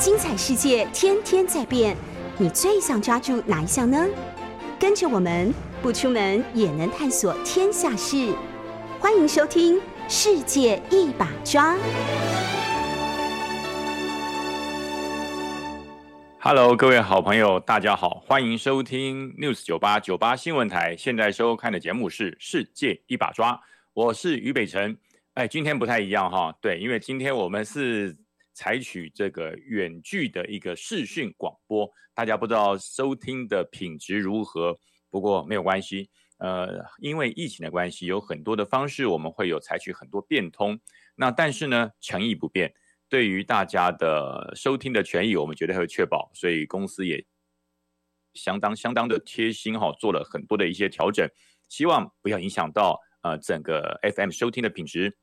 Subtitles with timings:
[0.00, 1.94] 精彩世界天天在变，
[2.38, 4.02] 你最想抓住哪一项呢？
[4.78, 8.34] 跟着我们不出门也能探索天下事，
[8.98, 9.76] 欢迎收听
[10.08, 11.74] 《世界一把抓》。
[16.38, 20.96] Hello，各位好朋友，大家好，欢迎收听 News 九八九八新闻台。
[20.96, 23.52] 现在收看的节目是《世界一把抓》，
[23.92, 24.96] 我是于北辰。
[25.34, 28.16] 哎，今天不太一样哈，对，因为今天我们是
[28.60, 34.78] 采取这个远距的一个视讯广播，大家不知道收听的品质如何，
[35.08, 36.10] 不过没有关系。
[36.36, 40.78] 呃，因为疫情的关系，有很多的方式我们会有采取很多变通，
[41.14, 42.74] 那但是呢，诚意不变。
[43.08, 47.24] 对于大家的收听的权益，我们绝对会确保，所以公司也
[48.34, 51.26] 相当相当的贴心哈，做了很多的一些调整，
[51.70, 55.16] 希望不要影响到呃整个 FM 收听的品质。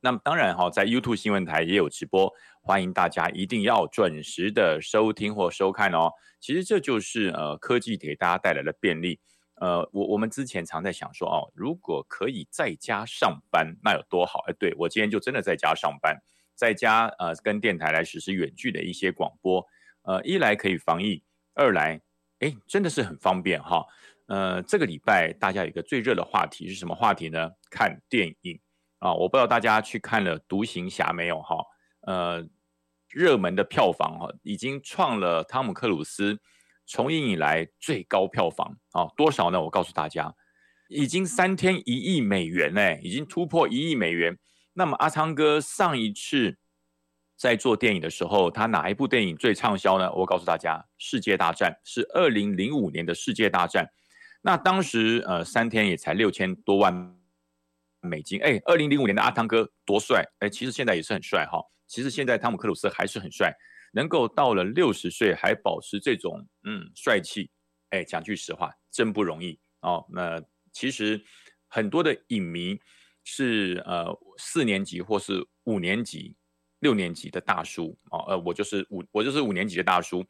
[0.00, 2.32] 那么当然哈，在 YouTube 新闻台也有直播，
[2.62, 6.10] 欢迎大家一定要准时的收听或收看哦。
[6.40, 9.20] 其实这就是呃科技给大家带来的便利。
[9.56, 14.42] 呃，我我们之前常在想说哦，如果可以在家上班，那有多好？
[14.48, 16.16] 哎，对我今天就真的在家上班。
[16.54, 19.66] 在家呃跟电台来实施远距的一些广播，
[20.02, 21.22] 呃一来可以防疫，
[21.54, 22.00] 二来
[22.38, 23.84] 哎真的是很方便哈。
[24.28, 27.50] 呃这个礼拜大家有一个最热的话题是什么话题呢？
[27.70, 28.58] 看电影
[29.00, 31.56] 啊，我不知道大家去看了《独行侠》没有哈？
[32.06, 32.46] 呃
[33.08, 36.40] 热门的票房哈已经创了汤姆克鲁斯
[36.86, 39.60] 从影以来最高票房啊多少呢？
[39.60, 40.32] 我告诉大家，
[40.88, 44.38] 已经三天一亿美元哎，已经突破一亿美元。
[44.74, 46.56] 那么阿昌哥上一次
[47.36, 50.12] 在做电影的时候，他哪一部电影最畅销呢？
[50.12, 53.84] 我告诉大家，《世界大战》是二零零五年的《世界大战》。
[54.42, 57.16] 那当时呃三天也才六千多万
[58.00, 58.40] 美金。
[58.42, 60.24] 哎，二零零五年的阿汤哥多帅！
[60.40, 61.60] 哎，其实现在也是很帅哈。
[61.86, 63.52] 其实现在汤姆克鲁斯还是很帅，
[63.92, 67.50] 能够到了六十岁还保持这种嗯帅气，
[67.90, 70.06] 哎，讲句实话，真不容易哦。
[70.10, 70.42] 那
[70.72, 71.22] 其实
[71.68, 72.80] 很多的影迷。
[73.22, 76.34] 是呃四年级或是五年级、
[76.78, 80.24] 六年级的大叔哦，呃我就是五我就是五年级的大叔，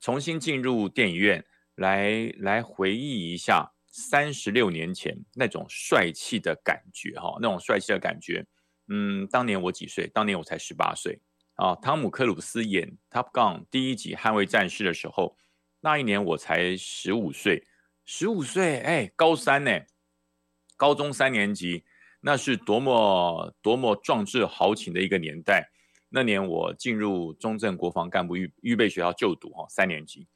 [0.00, 1.42] 重新进入电影院
[1.76, 8.46] 来来回忆一下三十六年前那种帅气的感觉哈，那种帅气的感觉。
[8.86, 10.06] 嗯，当年我几岁？
[10.14, 11.20] 当年我才十八岁
[11.54, 11.74] 啊。
[11.74, 15.36] 汤姆克鲁斯演《Top Gun》第一集《捍卫战士》的时候，
[15.80, 17.66] 那一年我才十五岁，
[18.04, 19.80] 十五岁哎，高三呢，
[20.76, 21.84] 高中三年级。
[22.20, 25.70] 那是多么多么壮志豪情的一个年代。
[26.08, 30.26] 那年我进入中正国防干部预预备学校就读哈三年级，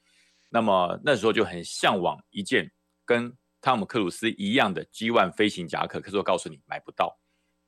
[0.50, 2.70] 那么那时候就很向往一件
[3.04, 5.98] 跟汤姆克鲁斯一样的 G1 飞行夹克。
[6.00, 7.18] 可是我告诉你买不到，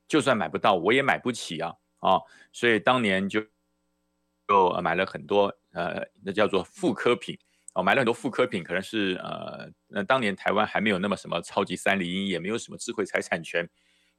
[0.07, 2.21] 就算买不到我也买不起啊啊！
[2.53, 3.41] 所以当年就
[4.47, 7.39] 就买了很多呃那叫做复刻品
[7.73, 13.69] 哦，买了很多复刻品，可能是呃那当年台湾还没有那么什么超级三零一，也没有什么智慧财产权。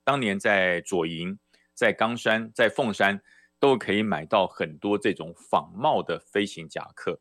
[0.03, 1.37] 当年在左营、
[1.73, 3.21] 在冈山、在凤山，
[3.59, 7.19] 都可以买到很多这种仿冒的飞行夹克。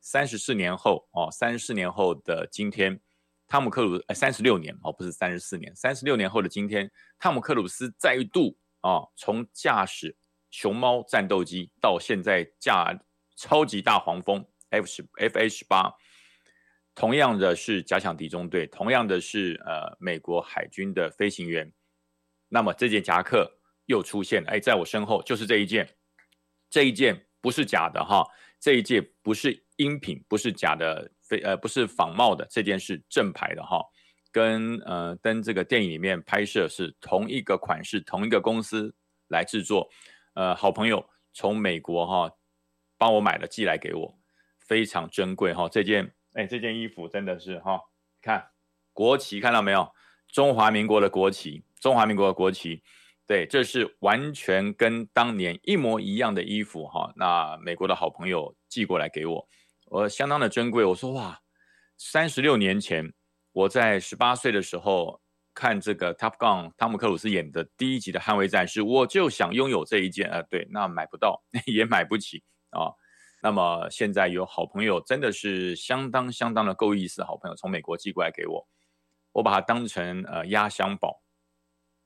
[0.00, 3.00] 三十四年后，哦，三十四年后的今天，
[3.48, 10.16] 汤姆克鲁呃，三十六年哦，不是三十四年，三十六年后的今天，汤姆克鲁斯再度啊，从驾驶
[10.50, 12.98] 熊猫战斗机到现在驾
[13.36, 15.94] 超级大黄蜂 F 十 FH 八，
[16.94, 21.72] 同样的是假想敌中队，同样的是呃美国海军的飞行员。
[22.48, 25.88] 那么这件夹克又出现了，哎，在我身后就是这一件，
[26.70, 28.26] 这一件不是假的哈，
[28.58, 33.82] 这一件不是音品，不是假的，非呃不是仿冒的，这件是正牌的哈，
[34.30, 38.94] 跟呃跟这个电影里面拍摄是同一个款式，同一个公司
[39.28, 39.88] 来制作，
[40.34, 42.30] 呃，好朋友从美国哈
[42.96, 44.18] 帮我买了寄来给我，
[44.60, 47.80] 非常珍贵哈，这件哎这件衣服真的是哈，
[48.22, 48.50] 看
[48.92, 49.90] 国旗看到没有？
[50.32, 51.62] 中华民国的国旗。
[51.78, 52.82] 中华民国的国旗，
[53.26, 57.12] 对，这是完全跟当年一模一样的衣服哈。
[57.14, 59.46] 那美国的好朋友寄过来给我，
[59.86, 60.84] 我相当的珍贵。
[60.84, 61.40] 我说哇，
[61.96, 63.12] 三十六年前
[63.52, 65.20] 我在十八岁的时候
[65.54, 70.42] 看这个 Top Gun，汤姆克鲁斯演的第一集的捍卫战士，我就想拥有这一件啊。
[70.42, 72.92] 对，那买不到， 也买不起啊。
[73.42, 78.68] 那么现在有好朋友真的是相当相当的够意思，好朋友从美国寄过来给我，
[79.32, 81.22] 我把它当成呃压箱宝。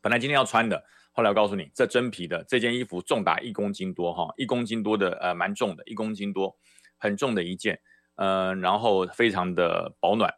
[0.02, 6.54] 本来今天要穿的，后来我告诉你，这真皮的这件衣服重达一公斤多哈，一公斤多的呃蛮重的，一公斤多，
[7.00, 7.80] 很重的一件，
[8.14, 10.32] 呃，然后非常的保暖，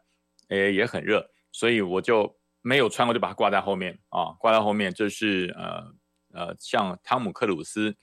[0.49, 5.93] 诶也很热，所以我就没有穿，我就把它挂在后面啊，挂在后面，这是呃
[6.33, 7.95] 呃像汤姆克鲁斯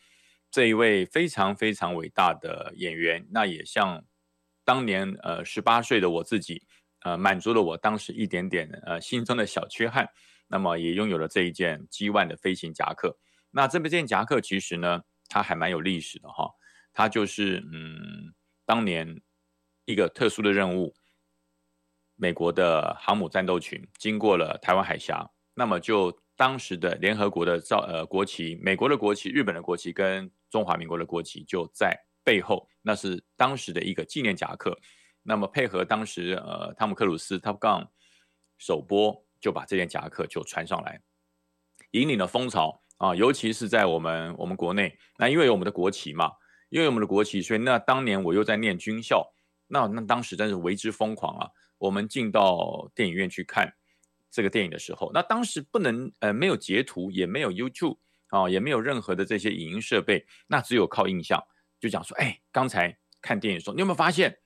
[0.50, 4.04] 这一位非常非常伟大的演员，那也像
[4.64, 6.62] 当年呃十八岁的我自己，
[7.00, 10.08] 呃满足了我当时一点点呃心中的小缺憾，
[10.48, 13.16] 那么也拥有了这一件 G One 的飞行夹克。
[13.52, 16.50] 那这件夹克其实呢，它还蛮有历史的哈，
[16.92, 18.34] 它就是嗯
[18.70, 19.20] 当年
[19.84, 20.94] 一个特殊的任务，
[22.14, 26.16] 美国的航母战斗群经过了台湾海峡，那么就。
[26.36, 31.94] 当时的联合国的造呃国旗，美国的国旗、日本的国旗跟中华民国的国旗就在
[32.24, 34.74] 背后，那是当时的一个纪念夹克。
[35.22, 37.86] 那么配合当时呃汤姆克鲁斯 Top Gun
[38.56, 41.02] 首播，就把这件夹克就穿上来，
[41.90, 43.14] 引领了风潮啊！
[43.14, 46.32] 尤其是在我们我们国内，那因为有我们的国旗嘛，
[46.70, 49.30] 因为我们的国旗，所以那当年我又在念军校，
[49.66, 51.50] 那那当时真是为之疯狂啊！
[51.76, 53.74] 我们进到电影院去看。
[54.32, 61.42] 这个电影的时候，那当时不能呃没有截图，也没有 YouTube 啊，也没有任何的这些影音设备，那只有靠印象，
[61.80, 64.38] 就讲说，哎，刚才看电影的时候，你有没有发现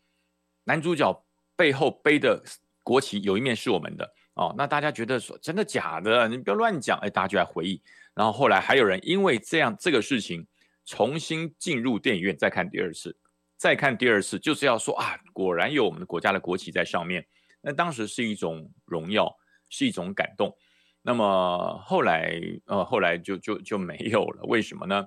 [0.65, 2.43] 男主角背后背的
[2.83, 4.55] 国旗有一面是我们的哦？
[4.57, 6.27] 那大家觉得说真的假的？
[6.29, 7.83] 你不要乱讲，哎，大家就来回忆。
[8.15, 10.47] 然后后来还有人因为这样这个事情
[10.85, 13.17] 重新进入电影院再看第二次，
[13.57, 17.27] 再看第二次，就是要说啊，果然有我们的国家的国旗在上面。
[17.61, 19.35] 那当时是一种荣耀。
[19.71, 20.57] 是一种感动，
[21.03, 25.05] 那么后来呃后来就就就没有了，为什么呢？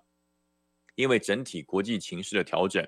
[0.96, 2.86] 因为整体国际情势的调整，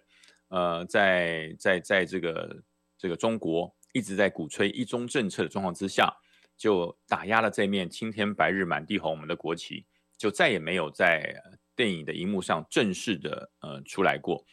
[0.50, 2.64] 呃，在在在这个
[2.98, 6.14] 这个中国一直在鼓吹一中政策的状况之下，
[6.58, 9.86] 就打压了这面青天白日满地红我们的国旗，
[10.18, 11.42] 就再也没有在
[11.80, 14.44] 电影的荧幕上正式的呃出来过。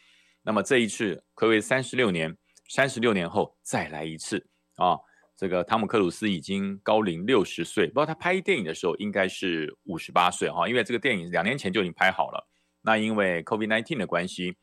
[0.43, 2.37] 那么这一次，可谓三十六年，
[2.69, 4.47] 三十六年后再来一次
[4.77, 4.97] 啊。
[5.35, 12.47] 这个汤姆克鲁斯已经高龄六十岁，不过他拍电影的时候应该是五十八岁哈，因为这个电影两年前就已经拍好了。
[12.81, 14.55] 那因为 COVID-19 的关系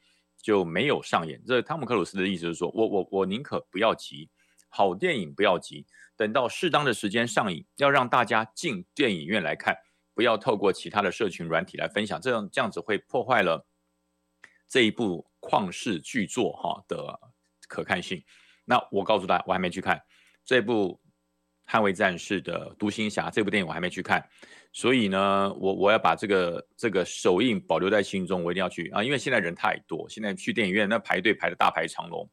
[0.43, 1.39] 就没有上演。
[1.47, 4.31] 这汤姆克鲁斯的意思是说，我我我宁可不要急，
[4.71, 5.85] 好电影不要急，
[6.17, 9.77] 等到适当的时间上映，要让大家进电影院来看，
[10.15, 13.67] 不要透过其他的社群软体来分享，这样这样子会破坏了
[14.69, 17.19] 这一部旷世巨作哈的
[17.69, 18.25] 可看性。
[18.65, 20.01] 那我告诉大家，我还没去看。
[20.45, 21.01] 这部
[21.73, 24.23] 《捍卫战士》的独行侠这部电影我还没去看，
[24.73, 29.03] 所以呢，我我要把这个这个首映保留在心中，我一定要去啊！
[29.03, 32.31] 因为现在人太多，现在去电影院那排队排的大排长龙，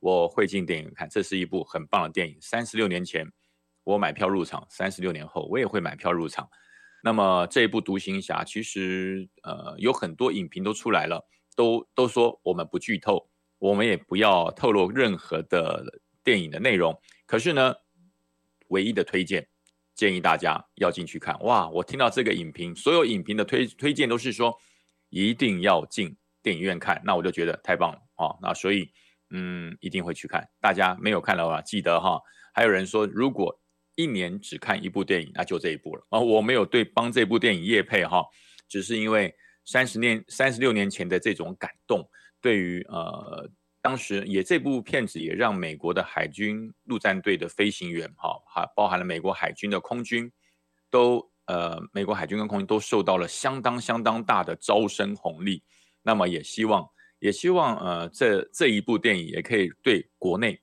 [0.00, 1.08] 我会进电影院看。
[1.08, 2.36] 这是一部很棒的电影。
[2.40, 3.24] 三十六年前
[3.84, 6.48] 我买票入场，三十六年后我也会买票入场。
[7.06, 11.24] 那么这一部独行侠，其实呃有很多影评都出来了，
[11.54, 13.30] 都都说我们不剧透，
[13.60, 17.00] 我们也不要透露任何的电影的内容。
[17.24, 17.76] 可是呢，
[18.70, 19.46] 唯一的推荐
[19.94, 21.68] 建议大家要进去看哇！
[21.70, 24.58] 我听到这个影评，所有影评的推推荐都是说
[25.10, 28.34] 一定要进电影院看，那我就觉得太棒了啊！
[28.42, 28.90] 那所以
[29.30, 30.48] 嗯，一定会去看。
[30.60, 32.20] 大家没有看的话，记得哈。
[32.52, 33.60] 还有人说，如果
[33.96, 36.20] 一年只看一部电影，那就这一部了啊！
[36.20, 38.24] 我没有对帮这部电影业配哈，
[38.68, 39.34] 只是因为
[39.64, 42.08] 三十年、三十六年前的这种感动，
[42.40, 43.50] 对于呃。
[43.82, 50.28] 当时也这部片子也让美国的海军陆战队的飞行员，哈，还包含了美国海军的空军，
[50.90, 55.62] 都呃，美国海军跟空军都受到了相当相当大的招生红利。
[56.02, 56.84] 那么也希望
[57.20, 60.60] 也希望呃，这这一部电影也可以对国内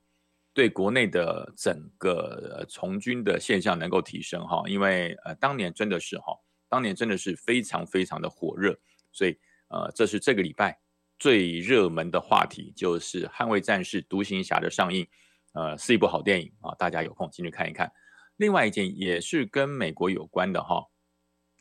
[0.53, 6.33] 对国内的整个从军的现象能够提升哈，因为呃当年真的是哈，
[6.69, 8.77] 当年真的是非常非常的火热，
[9.11, 9.37] 所以
[9.69, 10.79] 呃这是这个礼拜。
[11.19, 15.07] 最热门的话题就是《捍卫战士》独行侠的上映，
[15.53, 17.89] 呃，是一部好电影啊，大家有空进去看一看。
[18.35, 20.83] 另外一件也是跟美国有关的哈，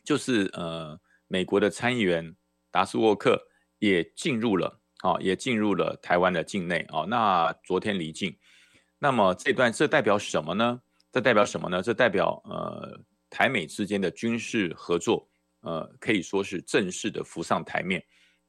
[0.03, 2.35] 就是呃，美国的参议员
[2.71, 3.47] 达斯沃克
[3.79, 7.05] 也进入了啊，也进入了台湾的境内啊。
[7.07, 8.35] 那昨天离境，
[9.03, 10.79] 那么这段这代表什么呢？
[11.11, 11.81] 这代表什么呢？
[11.81, 12.97] 这代表呃，
[13.29, 15.27] 台美之间的军事合作，
[15.59, 18.01] 呃，可以说是正式的浮上台面。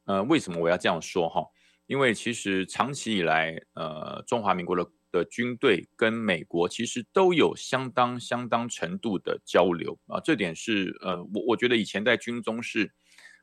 [0.05, 1.45] 呃，为什么我要这样说哈？
[1.87, 12.95] 因为其实长期以来，呃，中华民国的的军队跟美国其实都有相当相当程度的交流啊，这点是呃，我我觉得以前在军中是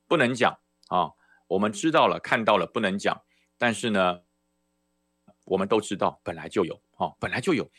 [0.08, 1.10] 不能讲啊，
[1.50, 3.22] 我们知道了看到了不能讲，
[3.58, 4.22] 但是呢，
[5.52, 7.70] 我们都知道本来就有哈，本来就有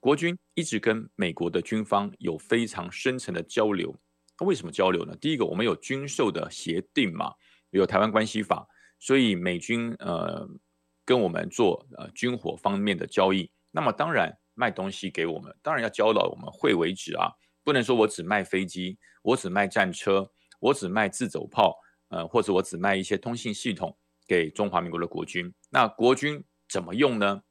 [0.00, 3.94] 国军一直跟美国的军方有非常深层的交流，
[4.40, 5.14] 为什么交流呢？
[5.20, 7.34] 第一个，我们有军售的协定嘛。
[7.72, 8.66] 有台湾关系法，
[8.98, 10.48] 所以美军呃
[11.04, 17.28] 跟我们做呃军火方面的交易，那么当然卖东西给我们，当然要交到我们会为止啊，
[17.62, 21.76] 不能说我只卖飞机，我只卖战车，我只卖自走炮，
[22.08, 23.94] 呃，或者我只卖一些通信系统
[24.26, 25.52] 给中华民国的国军。
[25.68, 27.42] 那国军怎么用呢？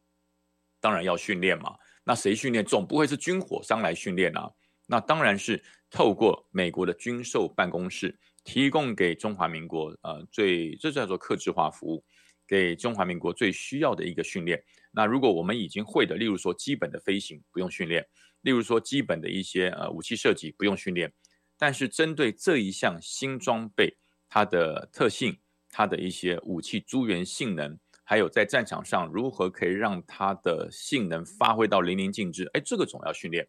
[0.79, 1.75] 当然要训练嘛。
[2.03, 2.65] 那谁训练？
[2.65, 4.51] 总不会是军火商来训练啊。
[4.85, 12.03] 那当然是透过美国的军售办公室提供给中华民国，呃，最这叫做客制化服务，
[12.45, 14.61] 给中华民国最需要的一个训练。
[14.91, 18.05] 那如果我们已经会的，例如说基本的飞行不用训练，
[18.41, 21.13] 例如说基本的一些呃武器设计不用训练，
[21.57, 25.39] 但是针对这一项新装备，它的特性，
[25.69, 33.47] 它的一些武器诸元性能，还有在战场上如何可以让它的性能发挥到淋漓尽致，哎，这个总要训练。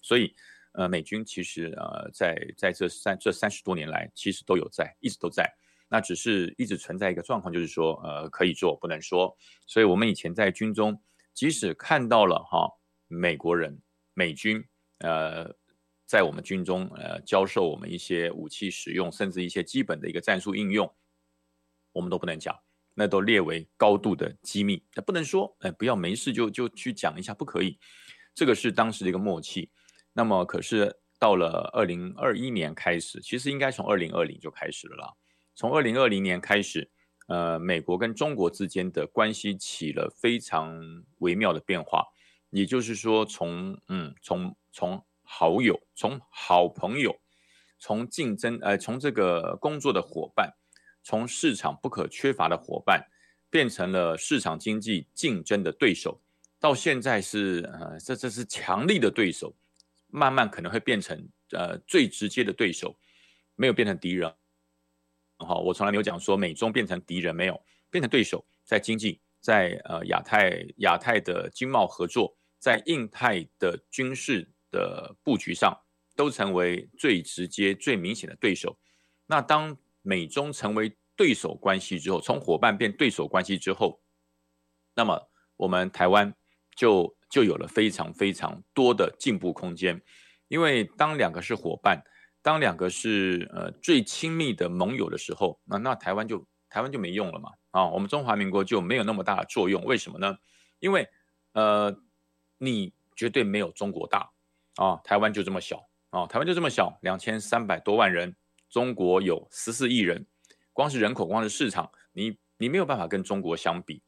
[0.00, 0.34] 所以，
[0.72, 5.52] 呃，美军其实呃在在这三这三十多年来，其实都有在，一直都在。
[5.92, 9.36] 那只是一直存在一个状况，就是说，呃，可以做不能说。
[9.66, 11.02] 所以我们以前在军中，
[11.34, 12.70] 即使看到了哈
[13.08, 13.76] 美国人
[14.14, 14.64] 美军，
[14.98, 15.52] 呃，
[16.06, 20.94] 在我们军中呃教授我们一些武器使用，甚至一些基本的一个战术应用，
[21.90, 22.56] 我们都不能讲，
[23.00, 27.78] 那都列为高度的机密，那不能说，哎，不要没事就就去讲一下，不可以。
[28.34, 29.70] 这个是当时的一个默契。
[30.12, 35.14] 那么，可是到了二零二一年开始，其实应该从二零二零就开始了啦。
[35.54, 36.90] 从二零二零年开始，
[37.28, 40.78] 呃，美国跟中国之间的关系起了非常
[41.20, 42.04] 微妙的变化。
[42.50, 47.18] 也就是说，从嗯，从从好友，从好朋友，
[47.78, 50.52] 从竞争，呃，从这个工作的伙伴，
[51.02, 53.06] 从市场不可缺乏的伙伴，
[53.48, 56.20] 变成了市场经济竞争的对手。
[56.58, 59.54] 到现在是呃，这这是强力的对手。
[60.12, 62.98] 慢慢可能会变成呃最直接的对手，
[63.54, 64.34] 没有变成敌人。
[65.38, 75.80] 好，我从来没有讲说美中变成敌人，没有变成对手，在经济，在呃亚太亚太的经贸合作，在印太的军事的布局上，
[76.16, 78.76] 都成为最直接、最明显的对手。
[79.26, 84.00] 那当美中成为对手关系之后，从伙伴变对手关系之后，
[84.94, 86.34] 那么我们台湾
[86.76, 87.16] 就。
[87.30, 90.02] 就有了非常非常多的进步空间，
[90.48, 92.02] 因为当两个是伙伴，
[92.42, 99.84] 当两个是呃最亲密的盟友的时候，那那台湾就台湾就没用了嘛啊，我们中华民国就没有那么大的作用。
[99.84, 100.36] 为什么呢？
[100.80, 101.08] 因为
[101.52, 101.96] 呃
[102.58, 104.28] 你绝对没有中国大
[104.74, 108.34] 啊，台湾就这么小啊，台湾就这么小，两千三百多万人，
[108.70, 110.26] 中国有十四亿人，
[110.72, 114.02] 光是人口，光是市场，你你没有办法跟中国相比。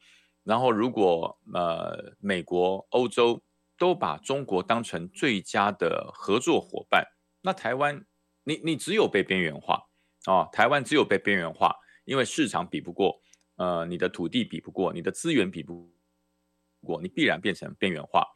[0.44, 3.42] 然后，如果呃美国、欧洲
[3.76, 7.04] 都把中国当成最佳的合作伙伴，
[7.42, 8.04] 那台湾
[8.44, 9.88] 你你只有被边缘化
[10.24, 10.48] 啊！
[10.52, 13.20] 台湾只有被边缘化，因为市场比不过，
[13.56, 15.92] 呃，你的土地比不过，你的资源比不
[16.84, 18.26] 过，你必然变成边缘化。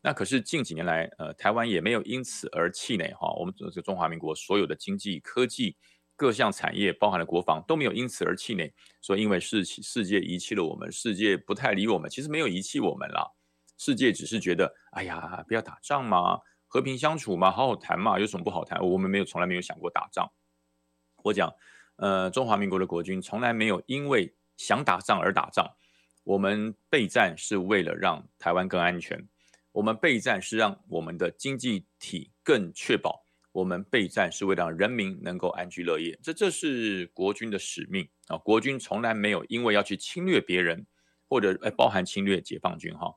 [0.00, 3.32] 那可是近几年来，呃，台湾也没有因此而气馁哈。
[3.38, 5.76] 我们这个中华民国所有的经济、科技。
[6.18, 8.72] 各项产业包含了国防都没有因此而气馁，
[9.02, 13.32] 说因为世世界遗弃了我们，世界不太理我们，其实没有遗弃我们啦，
[13.76, 18.80] 世界只是觉得，哎呀，不要打仗嘛，和平相处嘛，好好谈嘛，有什么不好谈？
[18.80, 20.26] 我们没有从来没有想过打仗。
[21.22, 21.52] 我讲，
[21.96, 25.76] 呃，中华民国的国军从来没有因为想打仗而打仗，
[26.24, 29.28] 我们备战是为了让台湾更安全，
[29.76, 33.22] 我们备战是让我们的经济体更确保。
[33.52, 38.38] 我们备战是为了让人民能够安居乐业，这这是国军的使命啊！
[38.38, 40.86] 国军从来没有因为要去侵略别人，
[41.28, 43.12] 或者呃包含侵略解放军哈，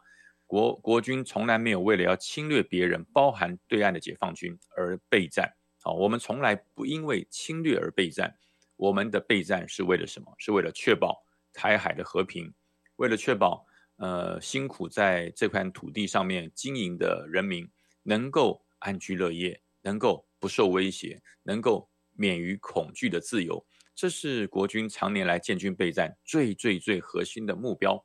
[0.46, 5.54] 国国军从来没有为了要侵略别人，包含对岸的解放军而备战。
[5.82, 8.36] 好，我们从来不因为侵略而备战，
[8.76, 10.34] 我们的备战是为了什么？
[10.38, 11.24] 是为了确保
[11.54, 12.54] 台海的和平，
[12.98, 13.66] 为了确保
[14.00, 17.70] 呃辛苦在这块土地上面经营的人民
[18.02, 20.26] 能够安居乐业，能够。
[20.42, 28.02] 不受威胁，能够免于恐惧的自由，这是国军常年来建军备战最最最核心的目标。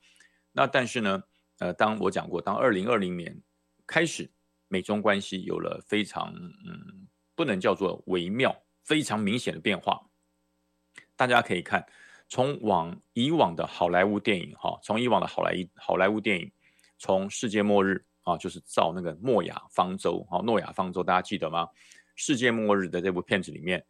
[0.51, 1.23] 那但是呢，
[1.61, 3.41] 呃，当我讲过，当二零二零年
[3.87, 4.29] 开始，
[4.67, 10.11] 美中关系有了非常嗯，不能叫做微妙，非常明显的变化。
[11.15, 11.87] 大家可以看，
[12.29, 16.51] 从往以往的好莱坞电影，哈，从以往的好莱好莱坞电影，
[16.99, 21.69] 从世界末日啊，就是造那个诺亚方舟，哈，诺亚方舟，大家记得吗？
[22.17, 23.85] 世界末日的这部片子里面，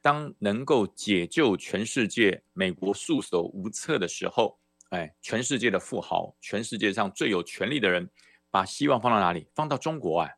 [0.00, 4.58] 当能够解救全世界，美国束手无策的时候，
[4.90, 8.08] 哎，全世界的富豪，全世界上最有权力的人，
[8.50, 9.46] 把希望放到哪里？
[9.54, 10.30] 放到中国啊，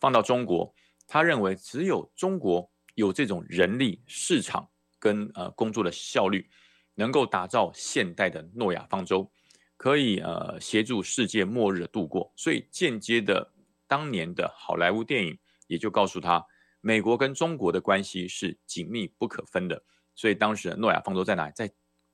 [0.00, 0.74] 放到中国。
[1.06, 4.68] 他认为只有中国有这种人力、市场
[4.98, 6.48] 跟呃工作的效率，
[6.94, 9.30] 能够打造现代的诺亚方舟，
[9.76, 12.32] 可以呃协助世界末日的度过。
[12.36, 13.52] 所以间接的，
[13.86, 16.44] 当年的好莱坞电影也就告诉他。
[16.80, 19.82] 美国跟中国的关系是紧密不可分的，
[20.14, 21.52] 所以当时诺亚方舟在哪里？
[21.54, 21.72] 在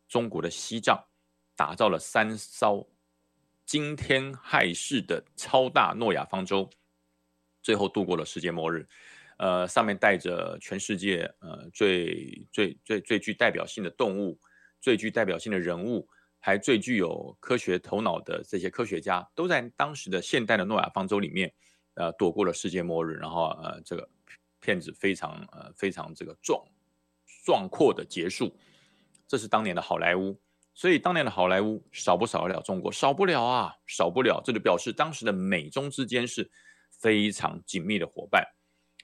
[0.08, 0.96] 中国的西藏，
[1.56, 2.88] 打造了三艘
[3.66, 6.70] 惊天骇世的超大诺亚方舟，
[7.60, 8.86] 最后度过了世界末日。
[9.38, 14.38] 呃，上面带着全世界呃最最最最具代表性的动物，
[14.80, 16.08] 最具代表性的人物，
[16.38, 21.52] 还最具有科学头脑的这些科学家，都在当时的现代的诺亚方舟里面，
[21.94, 23.14] 呃，躲过了世界末日。
[23.14, 24.08] 然后呃，这个
[24.60, 26.64] 片子非常呃非常这个壮
[27.44, 28.56] 壮阔的结束。
[29.28, 30.40] 这是当年的好莱坞，
[30.74, 32.90] 所以当年的好莱坞少不少得了中国？
[32.90, 34.42] 少不了啊，少不了。
[34.44, 36.50] 这就表示当时的美中之间是
[36.90, 38.44] 非常紧密的伙伴。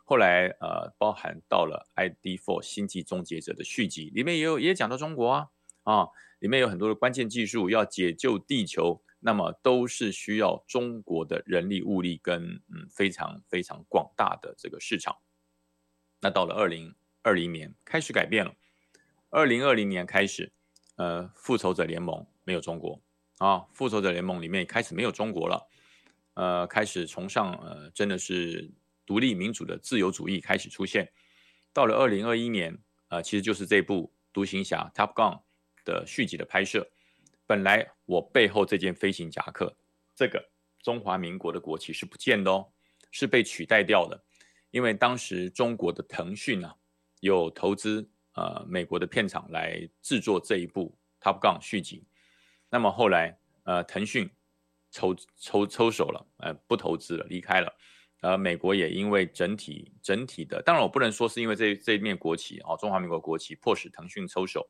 [0.04, 5.48] 后来，呃，包含到了《ID Four 星际终结者》的续集，里面也有也讲到中国啊，
[5.86, 6.06] 啊，
[6.40, 15.16] 里面有很多的关键技术要解救地球，那么都是需要中国的人力物力跟嗯非常非常广大的这个市场。
[16.20, 18.54] 那到了二零二零年开始改变了，
[19.30, 20.52] 二零二零年开始，
[20.96, 23.00] 呃，《复仇者联盟》没有中国
[23.38, 25.68] 啊，《复仇者联盟》里面开始没有中国了，
[26.34, 28.70] 呃，开始崇尚呃，真的是。
[29.06, 31.12] 独立民主的自由主义开始出现，
[31.72, 32.76] 到了二零二一年，
[33.06, 35.42] 呃，其实就是这部《独行侠》Top Gun
[35.86, 36.86] 的续集的拍摄。
[37.46, 39.74] 本来我背后这件飞行夹克，
[40.14, 40.46] 这个
[40.82, 42.70] 中华民国的国旗是不见的哦，
[43.10, 44.22] 是被取代掉的。
[44.70, 46.76] 因为当时中国的腾讯啊，
[47.20, 52.04] 有投资呃美国的片场来制作这一部 Top Gun 续集。
[52.68, 54.28] 那么后来呃腾讯
[54.90, 57.72] 抽抽抽手了，呃不投资了，离开了。
[58.22, 64.68] 呃，美国也因为整体整体的，当然我不能说是因为这这一面国旗哦，中华民国国旗迫使腾讯抽手，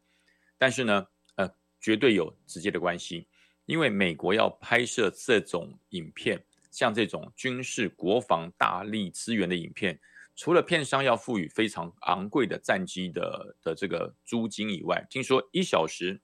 [0.59, 3.27] 但是呢，呃，绝对有直接的关系，
[3.65, 9.99] 因为美国要拍摄这种影片，像这种军事国防大力资源的影片，
[10.35, 16.21] 除了片商要赋予非常昂贵的战机的的这个租金以外，听说一小时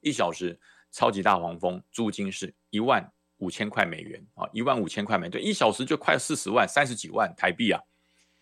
[0.00, 0.58] 一小时
[0.90, 3.10] 超级大黄蜂租金是一万。
[3.38, 7.80] 五千块美元啊，一万五千块美，对，一小时就快四十万，三十几万台币啊，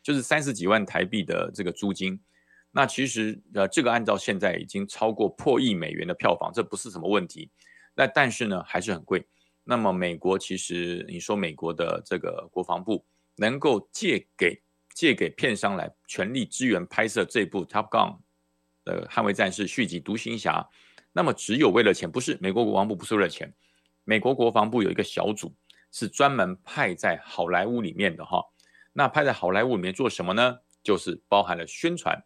[0.03, 2.21] 就是三十几万台币的这个租金。
[2.75, 7.51] 那其实呃，这个按照现在已经超过破亿美元的票房，这不是什么问题。
[7.95, 9.25] 那但是呢，还是很贵。
[9.63, 13.05] 那么美国其实你说美国的这个国防部
[13.37, 14.61] 能够借给
[14.95, 18.19] 借给片商来全力支援拍摄这部 Top Gun
[18.85, 20.67] 的捍卫战士续集独行侠，
[21.13, 23.55] 那么只有为了钱，不是美国国防部不是为了钱。
[24.05, 25.55] 美国国防部有一个小组，
[25.93, 28.43] 是专门派在好莱坞里面的哈。
[28.93, 30.59] 那派在好莱坞里面做什么呢？
[30.83, 32.21] 就是包含了宣传，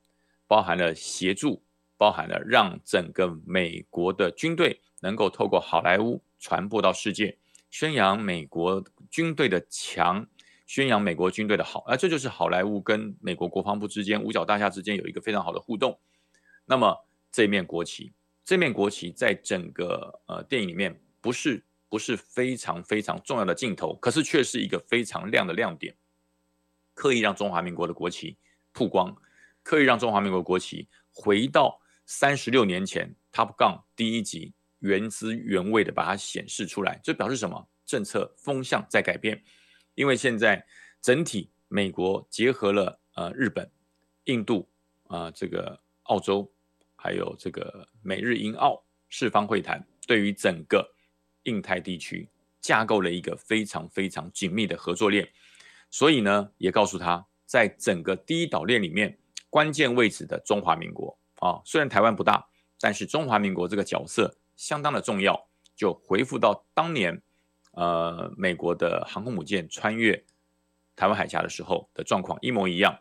[0.47, 1.63] 包含了协助，
[1.97, 7.39] 包含了让整个美国的军队能够透过好莱坞传播到世界，
[7.71, 10.27] 宣扬美国军队的强，
[10.67, 11.85] 宣扬美国军队的好。
[11.87, 15.99] 而这就是好莱坞跟美国国防部之间五角大厦之间有一个非常好的互动。
[16.65, 18.13] 那么这面国旗，
[18.45, 21.65] 这面国旗在整个呃电影里面不是。
[21.89, 25.95] 不是非常非常重要的镜头，可是却是一个非常亮的亮点。
[26.95, 28.37] 刻意让中华民国的国旗
[28.73, 29.17] 曝光，
[29.67, 37.69] 刻意让中华民国国旗回到三十六年前 Top Gun 第一集原汁原味的把它显示出来，这表示什么？
[37.85, 39.43] 政策风向在改变。
[39.97, 40.65] 因为现在
[41.03, 43.69] 整体美国结合了呃日本、
[44.27, 44.69] 印度
[45.09, 46.49] 啊这个澳洲，
[46.95, 50.95] 还有这个美日英澳四方会谈，对于整个。
[51.43, 52.29] 印太地区
[52.61, 55.29] 架构了一个非常非常紧密的合作链，
[55.91, 59.17] 所以呢，也告诉他，在整个第一岛链里面，
[59.51, 62.47] 关键位置的中华民国啊，虽然台湾不大，
[62.81, 67.23] 但是中华民国这个角色相当的重要，就回复到当年，
[67.73, 70.25] 呃，美国的航空母舰穿越
[70.95, 72.99] 台湾海峡的时候的状况一模一样，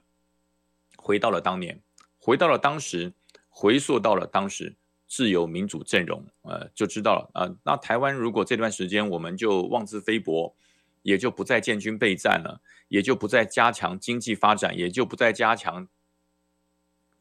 [0.98, 1.82] 回到了当年，
[2.20, 3.14] 回到了当时，
[3.50, 4.76] 回溯到了当时。
[5.08, 7.56] 自由民主阵容，呃，就知道了啊。
[7.64, 10.54] 那台湾如果这段时间我们就妄自菲薄，
[11.04, 15.88] 也就不再建军备战了，也就不再加强经济发展，也就不再加强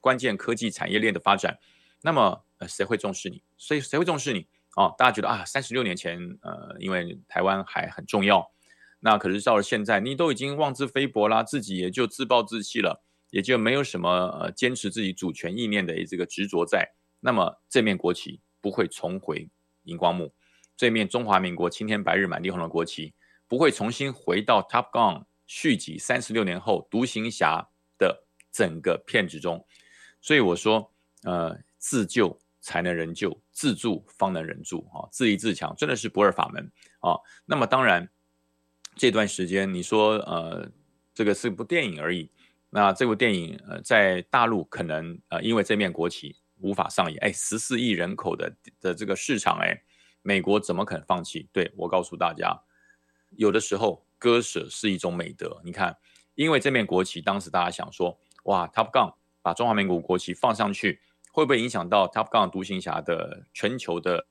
[0.05, 1.59] 关键科技产业链的发展，
[2.03, 3.43] 那么呃，谁会重视你？
[3.57, 4.47] 所以谁会重视你？
[4.77, 8.53] 哦，大家觉得啊，三十六年前，呃，因为台湾还很重要，
[9.01, 16.87] 那可是到了现在，你都已经妄自菲薄啦，自己也就自暴自弃了，也就没有什么呃坚持自己主权意念的这个执着在。
[17.21, 19.49] 那么这面国旗不会重回
[19.85, 20.35] 荧光幕，
[20.77, 23.15] 这面中华民国青天白日满地红的国旗
[23.49, 29.65] 不会重新回到 Top Gun 续集三十六年后独行侠的整个片子中，
[30.25, 30.91] 所以我说，
[31.25, 37.13] 呃，自救才能人救，自助方能人助啊，自立自强真的是不二法门啊。
[37.45, 38.09] 那么当然，
[38.97, 40.67] 这段时间你说，呃，
[41.13, 42.31] 这个是部电影而已。
[42.71, 49.79] 那这部电影呃在大陆可能呃因为这面国旗无法上演，哎，十四亿人口的的这个市场，哎，
[50.23, 51.51] 美国怎么可能放弃？
[51.53, 52.59] 对我告诉大家，
[53.37, 55.61] 有的时候割舍是一种美德。
[55.63, 55.95] 你看，
[56.35, 59.13] 因为这面国旗，当时大家想说，哇，Top Gun
[59.45, 64.27] 把中华民国国旗放上去，会不会影响到 Top Gun 独行侠的全球的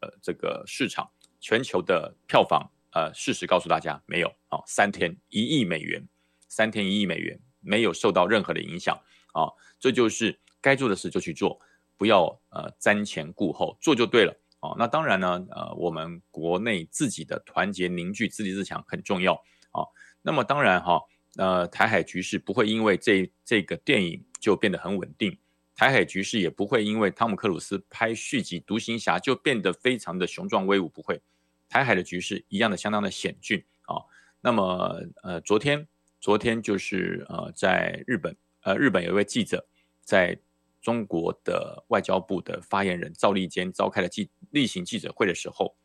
[0.00, 2.70] 呃这个市场、全球的票房？
[2.92, 6.08] 呃，事实告诉大家，没有啊，三天一亿美元，
[6.48, 8.98] 三天一亿美元没有受到任何的影响
[9.34, 11.60] 啊，这就是该做的事就去做，
[11.98, 14.74] 不要呃瞻前顾后，做就对了啊。
[14.78, 19.34] 那当然呢，呃，我们国内自己的团结凝聚、自立自强很重要
[19.72, 19.84] 啊。
[20.22, 21.02] 那么当然哈，
[21.36, 25.36] 呃，台海局势不会因为这这个电影就变得很稳定，
[25.74, 31.20] 台海局势也不会因为汤姆克鲁斯拍续集《独行侠》就变得非常的雄壮威武，不会。
[31.68, 33.96] 台海的局势一样的相当的险峻啊。
[34.40, 35.86] 那么呃，昨天
[36.20, 39.66] 昨天就是呃，在日本呃，日本有一位记者
[40.02, 40.38] 在
[40.80, 45.76] 中国的外交部的发言人赵立坚召开了记例行记者会的时候，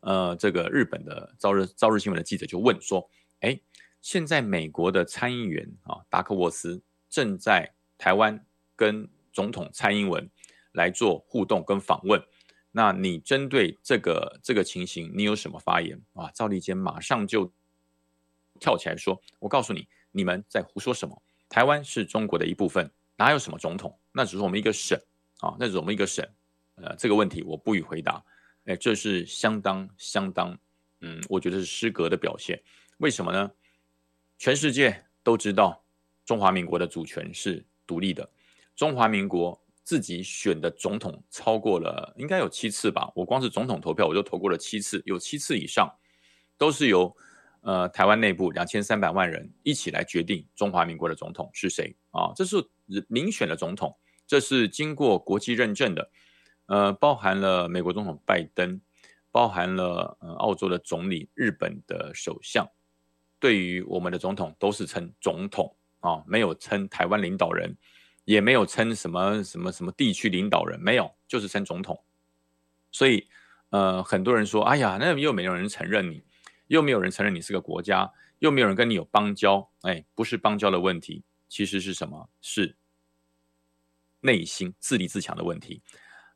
[0.00, 3.08] 呃，这个日本的朝日朝日新闻的记者就问说
[3.40, 3.60] ：“哎，
[4.06, 10.30] 现在美国的参议员啊，达克沃斯正在台湾跟总统蔡英文
[10.74, 12.22] 来做互动跟访问。”
[12.70, 16.30] 那你针对这个这个情形，你有什么发言啊？
[16.32, 17.52] 赵立坚马上就
[18.60, 21.20] 跳起来说：“我告诉你，你们在胡说什么？
[21.48, 23.98] 台湾是中国的一部分，哪有什么总统？
[24.12, 24.96] 那只是我们一个省
[25.40, 26.24] 啊，那只是我们一个省。
[26.76, 28.24] 呃，这个问题我不予回答。
[28.66, 30.56] 哎，这是相当相当，
[31.00, 32.62] 嗯，我觉得是失格的表现。
[32.98, 33.50] 为什么呢？
[34.38, 35.84] 全世界都知道
[36.24, 38.28] 中华民国的主权是独立的，
[38.74, 43.08] 中华民国。”自己选的总统超过了，应该有七次吧。
[43.14, 45.88] 我光是总统投票，我就投过了七次，有七次以上，
[46.58, 47.16] 都是由
[47.60, 52.32] 呃台湾内部两千三百万人一起来决定中华民国的总统是谁啊。
[52.34, 52.56] 这是
[53.06, 53.96] 民选的总统，
[54.26, 56.10] 这是经过国际认证的，
[56.66, 58.80] 呃，包含了美国总统拜登，
[59.30, 62.68] 包含了呃澳洲的总理，日本的首相，
[63.38, 67.76] 对于我们的总统都是称总统啊，没有称台湾领导人。
[68.26, 72.02] 也没有称什么什么什么地区领导人，没有，就是称总统。
[72.90, 73.28] 所以，
[73.70, 76.24] 呃，很多人说，哎呀，那又没有人承认你，
[76.66, 82.28] 又没有人承认你是个国家，又没有人跟你有邦交，哎，不是邦交的问题，其实是什么？
[82.40, 82.74] 是
[84.22, 85.80] 内心自立自强的问题。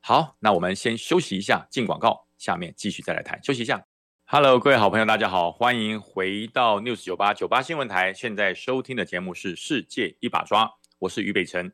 [0.00, 3.42] 好，那我们先休息一下，进广告，下面继续再来谈。
[3.42, 3.89] 休息一下。
[4.32, 8.14] Hello，各位好朋友，大家好，欢迎回到 News 九八九八新闻台。
[8.14, 10.66] 现在收听的节目是《世界一把抓》。
[11.00, 11.72] 我是于北辰，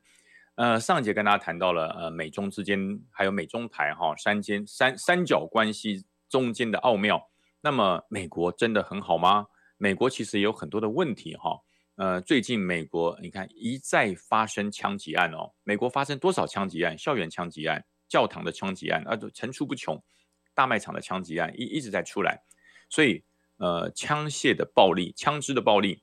[0.55, 7.29] 呃，上一节跟大家谈到了，呃，美中之间还有美中台哈三间三三角关系中间的奥妙。
[7.61, 9.49] 那么，美国真的很好吗？
[9.77, 11.61] 美国其实也有很多的问题哈。
[11.97, 16.97] 呃，最近美国你看一再发生枪击案哦，美国发生多少枪击案？
[16.97, 20.03] 校园枪击案、教堂的枪击案啊，都层出不穷。
[20.57, 22.43] 大卖场的枪击案一一直在出来，
[22.89, 23.23] 所以
[23.59, 26.03] 呃，枪械的暴力、枪支的暴力。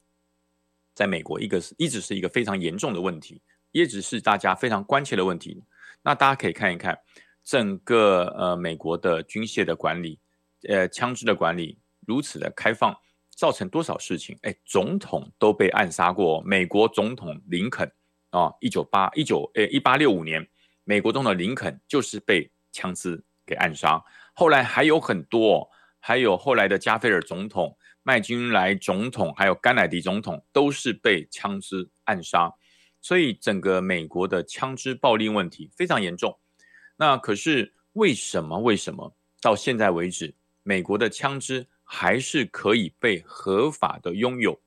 [0.93, 5.63] 在美国，一个是一直是一个非常严重的问题，一直是大家非常关切的问题。
[6.03, 6.99] 那大家可以看一看
[7.43, 10.19] 整个呃美国的军械的管理，
[10.69, 12.95] 呃枪支的管理如此的开放，
[13.31, 14.37] 造成多少事情？
[14.43, 16.43] 哎，总统都被暗杀过。
[16.45, 17.91] 美国总统林肯
[18.29, 20.47] 啊，一九八一九呃一八六五年，
[20.83, 24.03] 美国中的林肯就是被枪支给暗杀。
[24.33, 25.69] 后来还有很多，
[25.99, 27.77] 还有后来的加菲尔总统。
[28.05, 32.53] 麦金莱总统还有甘乃迪总统都是被枪支暗杀，
[33.01, 36.37] 所以整个美国的枪支暴力问题非常严重。
[36.97, 38.59] 那可是为什么？
[38.59, 44.59] 为什么到现在为止，美国的枪支还是可以被合法的拥有？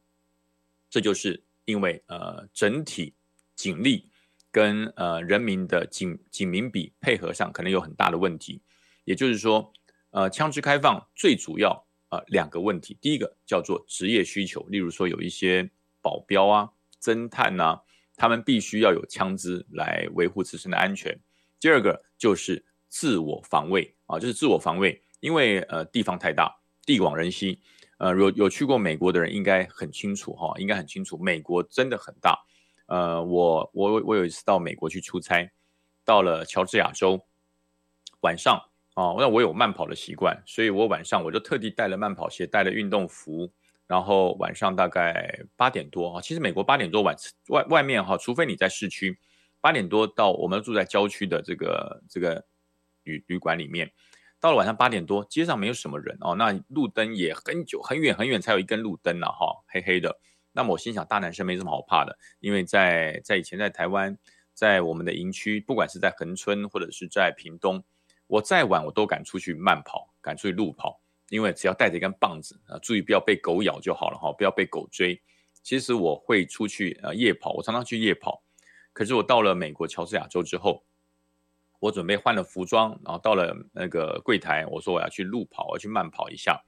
[0.89, 3.13] 这就是因为呃，整体
[3.55, 4.09] 警力
[4.51, 8.63] 跟呃人民的警警民比配合上可能有很大的问题。
[9.07, 9.73] 也就是说，
[10.11, 11.87] 呃，枪支开放最主要。
[12.09, 15.69] 呃，两个问题，第一个叫做职业需求，例如说有一些
[16.01, 16.71] 保镖啊、
[17.03, 17.81] 侦探呐，
[18.15, 21.19] 他们必须要有枪支来维护自身的安全。
[21.59, 27.61] 第二个就是自我防卫啊，就是自我防卫，因为呃地方太大，地广人稀，
[27.99, 32.39] 呃有有去过美国的人应该很清楚哈，应该很清楚，美国真的很大。
[32.87, 35.51] 呃，我我我有一次到美国去出差，
[36.05, 37.27] 到了乔治亚州，
[38.21, 38.69] 晚上。
[38.97, 43.53] 哦，那我有慢跑的习惯，所以我晚上我就特地带了慢跑鞋，带了运动服，
[43.87, 47.15] 然后晚上大概八点多啊，其实美国八点多晚
[47.51, 49.19] 外外面哈，除非你在市区，
[49.61, 52.43] 八点多到我们住在郊区的这个这个
[53.03, 53.93] 旅旅馆里面，
[54.41, 60.19] 到了晚上八点多，街上没有什么人哦，那路灯也很久很远很远才有一根路灯呢哈，黑黑的，
[60.53, 64.17] 那么我心想，大男生没什么好怕的，因为在在以前在台湾，
[64.55, 67.85] 在我们的营区，不管是在恒春或者是在屏东，
[68.27, 75.21] 我再晚我都敢出去慢跑，敢出去路跑，因为只要带着一根棒子啊，注意不要被狗咬就好了哈，不要被狗追。
[75.63, 78.43] 其实我会出去呃夜跑，我常常去夜跑。
[78.93, 80.85] 可是我到了美国乔治亚州之后。
[81.79, 86.59] 我准备换了服装，然后到了那个柜台，我说我要去路跑，我要去慢跑一下。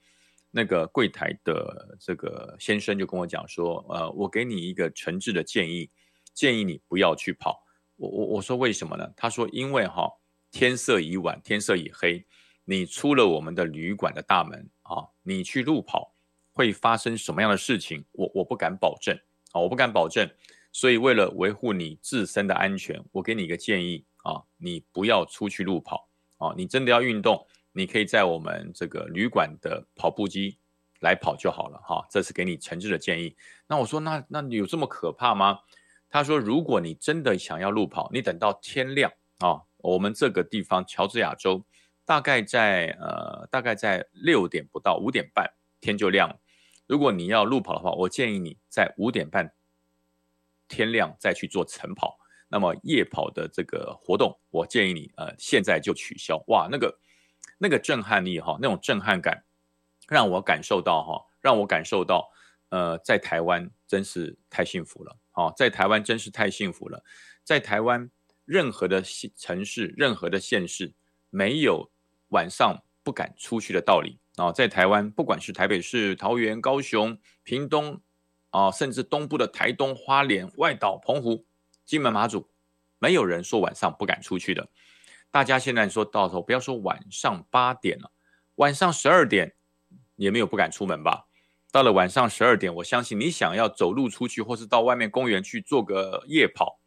[0.51, 5.89] 那个柜台的这个先生就跟我讲说，呃，我给你一个诚挚的建议，
[6.31, 7.65] 建议你不要去跑。
[7.95, 9.11] 我我我说为什么呢？
[9.17, 10.07] 他说因为哈
[10.51, 12.25] 天色已晚，天色已黑，
[12.65, 16.13] 你出了我们的旅馆的大门啊，你去路跑
[16.53, 18.05] 会发生什么样的事情？
[18.11, 19.17] 我我不敢保证
[19.51, 20.29] 啊，我不敢保证。
[20.71, 24.05] 所以为了维护你自身的安全，我给你一个建议。
[24.21, 26.09] 啊，你不要出去路跑
[26.39, 26.53] 啊！
[26.57, 30.57] 你真的要运动，你可以在我们这个旅馆的跑步机
[30.99, 32.05] 来跑就好了哈。
[32.11, 33.33] 这是给你诚挚的建议。
[33.65, 35.59] 那我说，那那有这么可怕吗？
[36.09, 39.61] 他说，如果你真的想要路跑，你等到天亮啊。
[39.79, 41.65] 我们这个地方乔治亚州
[42.05, 46.39] 大概在呃大概在六点不到五点半天就亮了。
[46.87, 49.53] 如果你要路跑的话，我建议你在五点半
[50.67, 52.17] 天亮再去做晨跑。
[52.51, 56.43] 那么夜跑的这个活动，我建议你呃现在就取消。
[56.47, 56.99] 哇，那个
[57.59, 59.45] 那个震撼力哈，那种震撼感，
[60.07, 62.31] 让我感受到哈，让我感受到
[62.69, 65.19] 呃在台湾真是太幸福了。
[65.33, 67.03] 哦，在台湾真是太幸福了。
[67.43, 68.09] 在台湾
[68.49, 69.03] 任何的
[69.35, 70.91] 城市、任何的县市，
[71.29, 71.91] 没有
[72.29, 74.51] 晚上不敢出去的道理啊。
[74.51, 78.01] 在台湾，不管是台北市、桃园、高雄、屏东
[78.49, 81.45] 啊，甚至东部的台东、花莲、外岛、澎湖。
[81.85, 82.49] 金门马祖，
[82.97, 84.67] 没有人说晚上不敢出去的。
[85.29, 88.11] 大家现在说到时候不要说晚上八点了，
[88.55, 89.53] 晚上十二点
[90.15, 91.27] 也没有不敢出门吧？
[91.71, 96.79] 到了晚上十二点，我相信你想要走路出去，或是到外面公园去做个夜跑，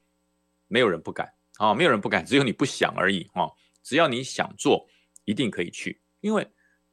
[0.66, 3.50] 没有人不敢啊，没有人不敢，只有你不想而已啊。
[3.82, 4.88] 只要你想做，
[5.24, 6.48] 一定可以去，因为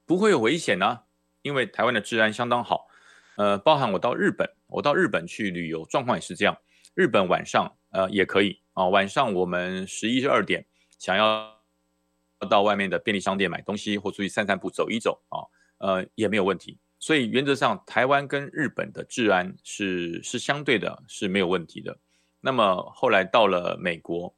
[0.06, 1.02] 不会有危险呢。
[1.42, 2.88] 因为台湾的治安相当好，
[3.38, 6.58] 呃，包含我到日本，我到日本去旅游，状况也是这样。
[6.94, 7.76] 日本晚上。
[7.92, 8.88] 呃，也可以啊。
[8.88, 10.64] 晚上我们十一十二点
[11.00, 11.60] 想要
[12.48, 15.42] 到外面的便利商店买东西，或出去散散步、走一走啊，
[15.80, 16.78] 呃，也没有问题。
[17.00, 21.98] 所以原则上，台湾跟日本的治安是是相对的，是没有问题的。
[22.42, 24.36] 那么后来到了美国，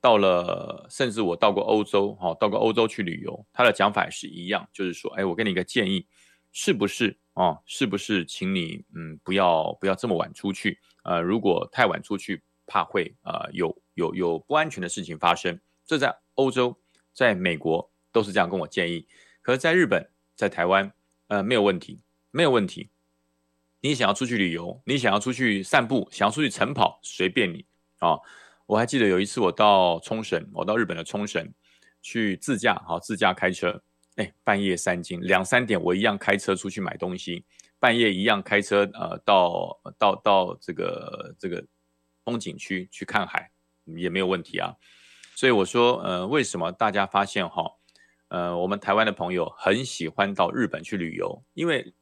[0.00, 6.06] 到了甚至我到过欧洲，哈，到过欧洲去旅游，他的讲法也是一样，就是说，哎，我给你一个建议，
[6.52, 7.58] 是不是啊？
[7.66, 12.42] 是不是，请你嗯，不要不要这么晚出去，呃，如果太晚出去。
[12.70, 16.78] 怕会呃有有有不安全的事情发生，这在欧洲、
[17.14, 19.08] 在美国都是这样跟我建议。
[19.40, 20.92] 可是，在日本、在台湾，
[21.28, 22.90] 呃，没有问题，没有问题。
[23.80, 27.64] 你想要出去旅游，你想要出去散步，想要出去晨跑，随便你
[28.00, 28.18] 啊！
[28.68, 31.52] 我还记得有一次我到冲绳，我到日本的冲绳
[32.02, 33.82] 去自驾，好自驾开车，
[34.16, 37.44] 哎，半夜三更两三点，我一样开车出去买东西，
[37.80, 41.66] 半夜一样开车，呃，到到到这个这个。
[42.24, 43.50] 风景区去看海
[43.86, 44.76] 也没有问题啊，
[45.34, 47.64] 所以我说，呃，为什么大家发现哈，
[48.28, 51.94] 呃，我们台湾的朋友很喜欢到日本去旅游，因为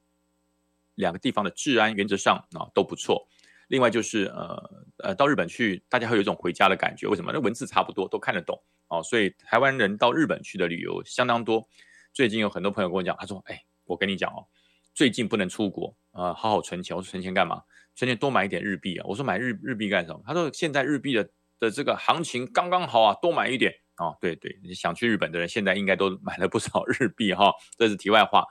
[0.97, 3.29] 两个地方的治安原则上啊都不错。
[3.69, 7.09] 另外就是，呃呃，到日本去，大家会有一种回家的感觉。
[7.09, 7.33] 为什么？
[7.33, 9.03] 那文字差不多，都看得懂哦。
[9.03, 11.69] 所以台湾人到日本去的旅游相当多。
[12.13, 14.47] 最近有很多朋友跟我讲，他说，哎，我跟你讲哦，
[14.95, 16.97] 最近不能出国啊，好好存钱。
[16.97, 17.63] 我说存钱干嘛？
[17.95, 19.07] 存钱多买一点日币啊！
[19.09, 20.23] 我说买日日币干什么？
[20.27, 24.15] 他说现在日币的的这个行情刚刚好啊，多买一点啊！
[24.21, 27.53] 对对，想去日本的人现在应该都买了不少日币哈。
[27.79, 28.45] 这是题外话。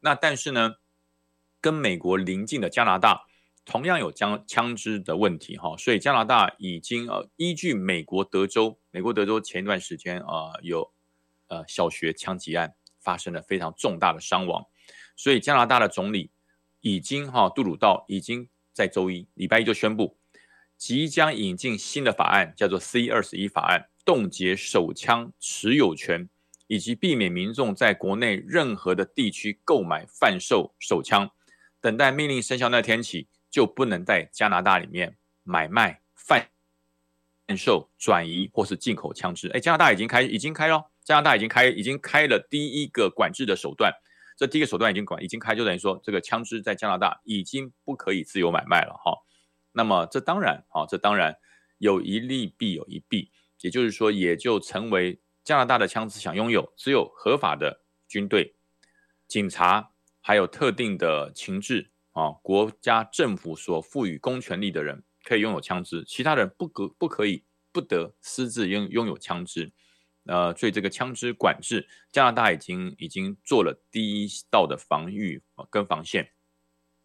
[0.00, 0.76] 那但是呢，
[1.60, 3.22] 跟美国邻近的加拿大
[3.66, 10.90] 同样有枪枪支的问题哈，所以加拿大已经呃依据美国德州，美国德州前一段时间啊有
[11.48, 14.64] 呃小学枪击案发生了非常重大的伤亡，
[15.14, 16.30] 所以加拿大的总理
[16.80, 18.48] 已经哈杜鲁道已经。
[18.76, 20.18] 在周一、礼拜一就宣布，
[20.76, 26.28] 即将引进新的法案，叫做 C 二十一法案，冻结手枪持有权，
[26.66, 31.30] 以及避免民众在国内任何的地区购买、贩售手枪。
[31.80, 36.48] 等待命令生效那天起，就不能在加拿大里面买卖、贩
[37.56, 39.48] 售、转移或是进口枪支。
[39.48, 43.92] 哎，加拿大已经开，已经开了，加拿大已经开，已经开了第一个管制的手段。
[44.36, 49.12] 这第一个手段已经管已经开，就等于说这个枪支在加拿大已经不可以自由买卖了哈。
[49.72, 51.36] 那么这当然哈，这当然
[51.78, 53.30] 有一利必有一弊，
[53.60, 58.56] 也就是说也就成为加拿大的枪支想拥有，只有合法的军队、
[59.26, 69.70] 警察还有特定的情治啊，国家政府所赋予公权力的人可以拥有枪支，其他人不可不可以不得私自拥拥有枪支。
[70.24, 76.30] 呃，所以这个枪支管制，加拿大已经已经做了第一道的防御跟防线。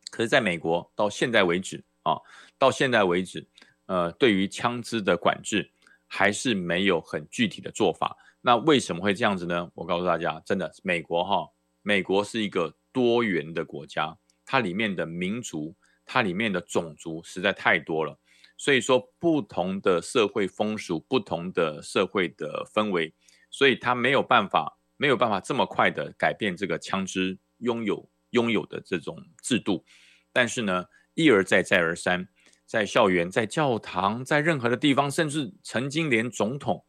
[0.10, 2.18] 可是，在美国到现在为止啊，
[2.58, 3.46] 到现在为止，
[3.88, 5.70] 呃，对于枪支的管制
[6.08, 8.18] 还是没有很具体的做法。
[8.40, 9.70] 那为什么会这样子呢？
[9.76, 11.48] 我告诉大家，真的，美国哈，
[11.82, 14.18] 美国是一个多元的国家，
[14.52, 15.74] 它里面的民族，
[16.06, 18.20] 它里面的种族实在太多了。
[18.58, 23.14] 所以说，不同的社会风俗，不同的社会的氛围，
[23.50, 29.86] 所以他没有办法，没有办法这么快的改变这个枪支拥有拥有的这种制度。
[30.34, 30.84] 但是呢，
[31.14, 32.28] 一而再，再而三，
[32.66, 36.86] 在校园、在教堂、在任何的地方，甚至曾经连总统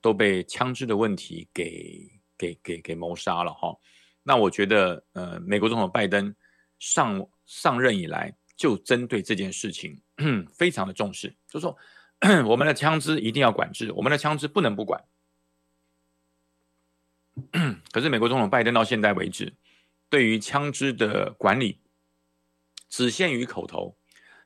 [0.00, 3.74] 都被枪支的问题给给给给谋杀了哈。
[4.22, 6.32] 那我觉得，呃，美国总统拜登
[6.80, 8.34] 上上任以来。
[8.56, 10.02] 就针对这件事情，
[10.52, 11.74] 非常的重视，就说
[12.46, 15.02] 我们的枪支一定要管制，我们的枪支不能不管。
[17.90, 19.54] 可是美国总统拜登到现在为止，
[20.10, 21.78] 对于枪支的管理，
[22.90, 23.96] 只限于口头，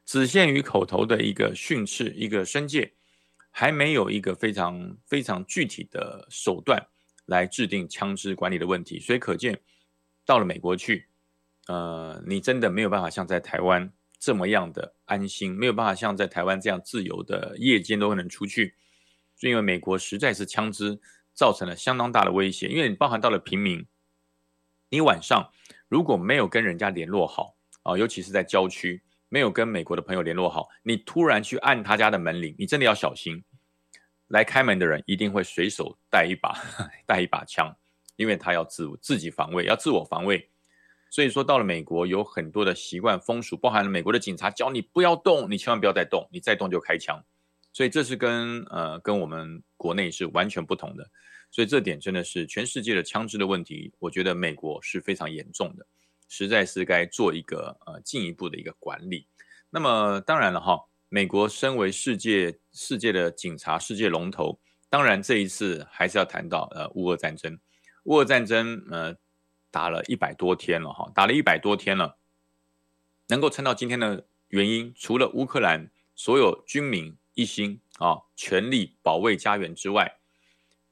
[0.07, 2.93] 只限于口头的一个训斥、一个申诫，
[3.51, 6.81] 还没有一个非常非常具体的手段
[7.27, 9.01] 来制定枪支管理的问题。
[9.01, 9.61] 所以可见，
[10.25, 11.09] 到了美国去，
[11.69, 13.93] 呃，你真的没有办法像在台湾。
[14.17, 18.75] 这么样的安心，没有办法像在台湾这样自由的夜间都能出去，
[19.37, 20.99] 是因为美国实在是枪支
[21.35, 22.67] 造成了相当大的威胁。
[22.69, 23.85] 因为你包含到了平民，
[24.89, 25.51] 你晚上
[25.89, 33.45] 如果没有跟人家联络好啊，尤其是在郊区，没有跟美国的朋友联络好，你突然去按他家的门铃，你真的要小心。
[34.29, 36.59] 来开门的人一定会随手带一把
[37.05, 37.71] 带一把枪，
[38.17, 40.49] 因为他要自自己防卫，要自我防卫。
[41.15, 47.25] 所以说，到了美国，有很多的习惯风俗，包含了美国的警察教你不要动，你千万不要再动，你再动就开枪。
[47.73, 51.09] 所以这是跟呃跟我们国内是完全不同的。
[51.53, 55.87] 所以这点真的是全世界的枪支的问题，我觉得美国是非常严重的，
[56.29, 59.29] 实在是该做一个呃进一步的一个管理。
[59.71, 64.59] 那么当然了哈，美国身为世界世界的警察世界龙头，
[64.91, 67.57] 当然这一次还是要谈到呃乌俄战争，
[68.03, 69.17] 乌俄战争呃。
[69.75, 72.17] 打了一百多天了哈，打了一百多天了，
[73.27, 80.19] 能够撑到今天的原因，除了乌克兰所有军民一心啊，全力保卫家园之外，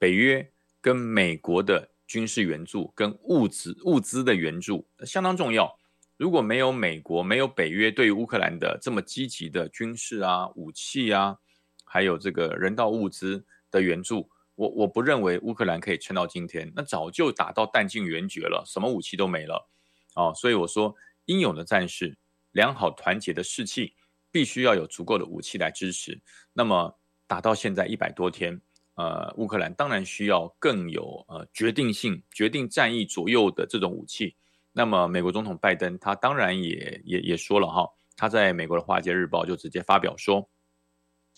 [0.01, 5.79] 北约跟美国的军事援助跟物资物资的援助相当重要。
[6.17, 11.39] 如果没有美国，没有北约对乌克兰的这么积极的军事啊、武器啊，
[11.85, 14.29] 还有这个人道物资的援助。
[14.55, 19.69] 我我不认为乌克兰可以撑到今天，那早就打到弹尽援绝了，什么武器都没了，
[20.15, 22.17] 哦，所以我说英勇的战士，
[22.53, 23.95] 良好团结的士气，
[24.31, 26.21] 必须要有足够的武器来支持。
[26.53, 28.61] 那么打到现在一百多天，
[28.95, 34.37] 呃，乌克兰当然需要更有呃决定性、决定战役左右的这种武器。
[34.73, 40.47] 那么美国总统拜登他当然也也也说了哈，他在美国的《华尔街日报》就直接发表说，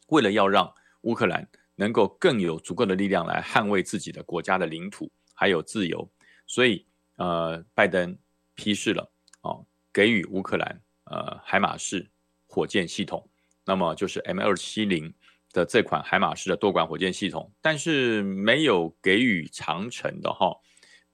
[0.09, 1.49] 为了要让乌克兰。
[1.77, 6.09] 能够更有足够的力量来捍卫自己的国家的领土还有自由，
[6.47, 8.17] 所以呃，拜登
[8.55, 9.11] 批示了
[9.43, 12.09] 哦，给予乌克兰呃海马式
[12.47, 13.29] 火箭系统，
[13.65, 15.13] 那么就是 M 二七零
[15.53, 20.57] 的这款海马式的多管火箭系统，但是没有给予长城的哈，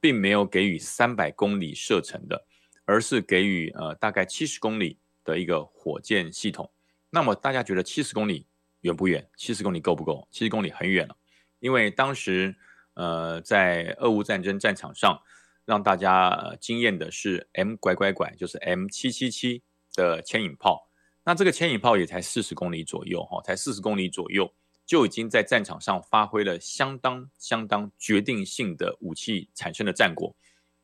[0.01, 2.47] 并没有给予三百公里射程的，
[2.85, 6.71] 而是给予呃大概七十公里的一个火箭系统。
[7.09, 8.47] 那么大家觉得七十公里？
[8.83, 9.29] 远不远？
[9.37, 10.27] 七十公里够不够？
[10.31, 11.17] 七十公里很远了，
[11.59, 12.55] 因为当时，
[12.95, 15.21] 呃，在俄乌战争战场上，
[15.65, 19.63] 让大家惊艳的是 M 拐拐拐，就是 M 七七七
[19.95, 20.89] 的牵引炮。
[21.23, 24.53] 那这个牵引炮也才四十公里左右，哈，才四十公里左右，
[24.87, 30.35] 就已经在战场上发挥了相当相当决定性的武器产生的战果。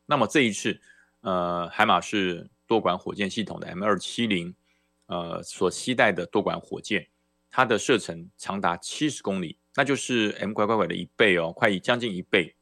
[0.05, 0.79] 那么这一次，
[1.21, 4.55] 呃，海马是多管火箭系统的 M 二七零，
[5.07, 7.07] 呃，所期待的多管火箭。
[7.49, 12.55] 它的射程长达七十公里，那就是 M 拐拐拐的一倍哦，快将近一倍。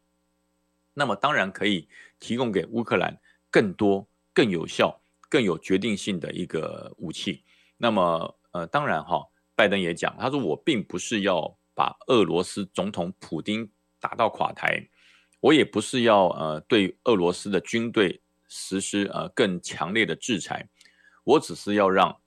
[0.94, 1.88] 那么当然可以
[2.20, 3.20] 提供给乌克兰
[3.52, 7.44] 更多、更有效、更有决定性的一个武器。
[7.78, 13.70] 那么呃，当然哈，拜登也讲，他说我并不是要把俄罗斯总统普京
[14.00, 14.88] 打到垮台，
[15.42, 20.70] 我也不是要呃对俄罗斯的军队实施呃更强烈的制裁，
[21.26, 22.22] 我只是要让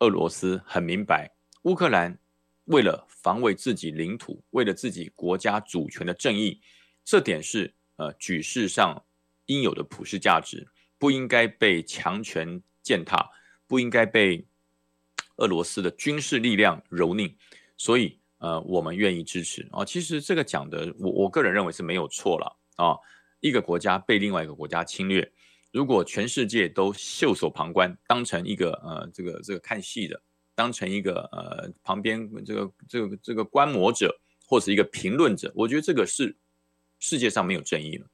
[0.00, 1.31] 俄罗斯很明白。
[1.62, 2.18] 乌克兰
[2.64, 6.60] 为了防卫自己领土，为了自己国家主权的正义，
[7.04, 9.04] 这点是呃举世上
[9.46, 13.30] 应有的普世价值，不应该被强权践踏，
[13.66, 14.44] 不应该被
[15.36, 17.34] 俄罗斯的军事力量蹂躏，
[17.76, 19.84] 所以呃，我们愿意支持啊。
[19.84, 22.96] 其实这个讲的，我我个人认为是没有错了啊。
[23.40, 25.32] 一个国家被另外一个国家侵略，
[25.72, 30.22] 如果全世界都袖手旁观，当成一个呃这个这个看戏的，
[30.54, 36.36] 当成一个呃旁边这个这个这个观摩者或是一个评论者，我觉得这个是
[36.98, 38.06] 世界上没有正义了，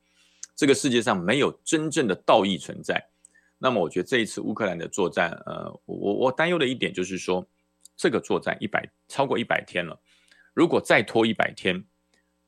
[0.57, 3.09] 这个世界上没有真正的道义存在。
[3.59, 7.47] 那么我觉得这一次乌克兰的作战，呃，我我担忧的一点就是说，
[7.97, 10.01] 这个作战一百超过一百天了，
[10.55, 11.84] 如果再拖一百天。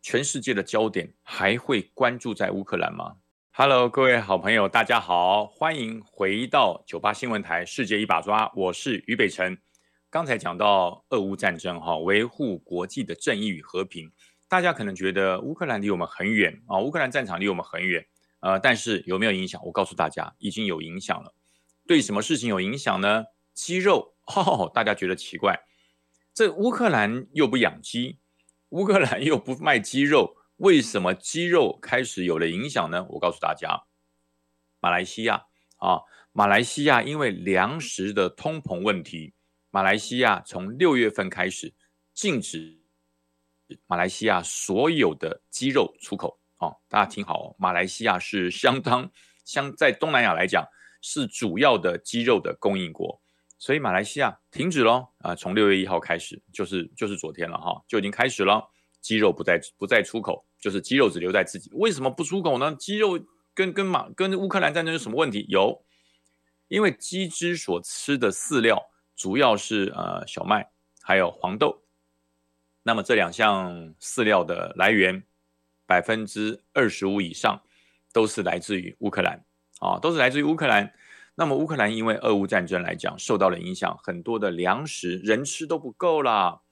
[0.03, 3.16] 全世界的焦点还会关注在乌克兰吗
[3.51, 9.59] ？Hello，各位好朋友，大家好，欢迎回到九八新闻台《世界一把抓》，我是于北辰。
[10.11, 14.11] 刚才讲到俄乌战争，哈，维护国际的正义与和平，
[14.48, 18.04] 大家可能觉得乌克兰离我们很远啊，乌克兰战场离我们很远，
[18.40, 19.64] 呃，但是有没有影响？
[19.64, 21.32] 我告诉大家，已经有影响了。
[21.86, 23.26] 对什么事情有影响呢？
[23.54, 24.16] 鸡肉，
[24.74, 25.61] 大家觉得奇怪，
[26.34, 28.18] 这乌克兰又不养鸡。
[28.70, 33.06] 乌克兰又不卖鸡肉，为什么鸡肉开始有了影响呢？
[33.11, 33.84] 我告诉大家，
[34.80, 35.46] 马来西亚
[35.78, 36.00] 啊，
[36.32, 39.34] 马来西亚因为粮食的通膨问题，
[39.70, 41.72] 马来西亚从六月份开始
[42.12, 42.80] 禁止
[43.86, 46.38] 马来西亚所有的鸡肉出口。
[46.58, 49.10] 哦，大家听好哦，马来西亚是相当
[49.44, 50.66] 相在东南亚来讲
[51.00, 53.20] 是主要的鸡肉的供应国。
[53.58, 58.68] 所以马来西亚停止了啊，从六月一号开始，就是就是昨天了哈，就已经开始了，
[59.00, 61.70] 鸡肉不再不再出口，就是鸡肉只留在自己。
[61.74, 62.74] 为什么不出口呢？
[62.74, 63.20] 鸡肉
[63.54, 65.46] 跟跟马跟乌克兰战争有什么问题？
[65.48, 65.84] 有，
[66.68, 68.82] 因为鸡只所吃的饲料
[69.20, 70.70] 主要是呃小麦
[71.02, 71.82] 还有黄豆，
[72.82, 75.22] 那么这两项饲料的来源
[75.84, 77.60] 百分之二十五以上
[78.14, 79.44] 都是来自于乌克兰。
[79.80, 80.90] 啊，都是来自于乌克兰。
[81.34, 86.62] 那么乌克兰因为俄乌战争来讲受到了影响，很多的粮食人吃都不够啦，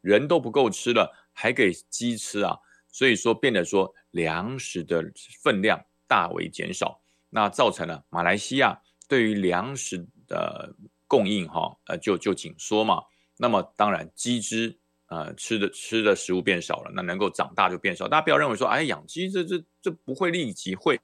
[0.00, 10.74] 人都不够吃了，还给鸡吃啊，所以说变得说粮食的分量大为减少，那造成了马来西亚对于粮食的
[11.08, 13.02] 供应哈，呃就就紧缩嘛。
[13.36, 18.06] 那么当然鸡只呃吃的吃的食物变少了，那能够长大就变少。
[18.06, 21.00] 大家不要认为说哎养鸡这这这不会立即会，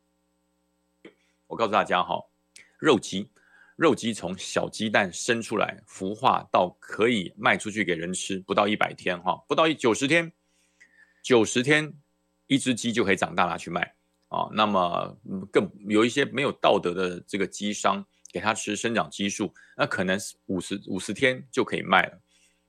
[1.49, 2.23] 我告诉大家哈。
[2.79, 3.31] 肉鸡，
[3.77, 10.31] 肉鸡从小鸡蛋生出来孵化到可以卖出去给人吃，不到一百天哈，不到一九十天，
[11.23, 11.95] 九十天
[12.47, 13.95] 一只鸡就可以长大拿去卖
[14.29, 14.51] 啊。
[14.53, 15.17] 那么
[15.51, 18.05] 更有一些没有道德的这个鸡商
[18.35, 22.19] 给它吃生长激素，那可能五十五十天就可以卖了。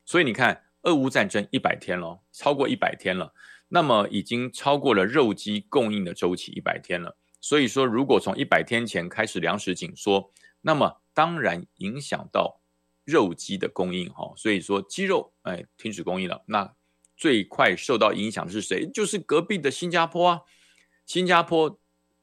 [0.05, 3.33] 所以你看，俄乌战争一百天了，超过一百天了，
[3.69, 7.17] 那么已经超过了肉鸡供应的周期一百天了。
[7.41, 12.61] 所以说，如果从一百天前开始粮食紧缩，那么当然影响到
[13.03, 14.35] 肉鸡的供应哈。
[14.37, 16.75] 所以说，鸡肉哎停止供应了，那
[17.17, 18.87] 最快受到影响是谁？
[18.93, 20.41] 就是隔壁的新加坡啊。
[21.07, 21.79] 新加坡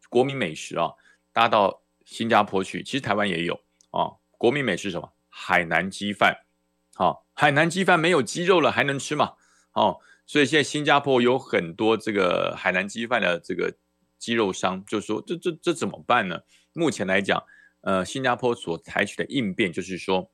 [0.09, 0.93] 国民美食啊，
[1.33, 1.82] 大家到
[2.13, 3.55] 新加坡去，其实台湾也有
[3.91, 4.21] 啊。
[4.37, 5.13] 国民美食什么？
[5.29, 6.45] 海南鸡饭。
[6.95, 9.33] 好，海南鸡饭没有鸡肉了，还能吃吗？
[9.73, 13.75] 哦，所以现在新加坡有很多这个海南鸡饭的这个。
[14.23, 16.43] 鸡肉商就说：“这这这怎么办呢？
[16.75, 17.43] 目前来讲，
[17.81, 20.31] 呃，新加坡所采取的应变就是说，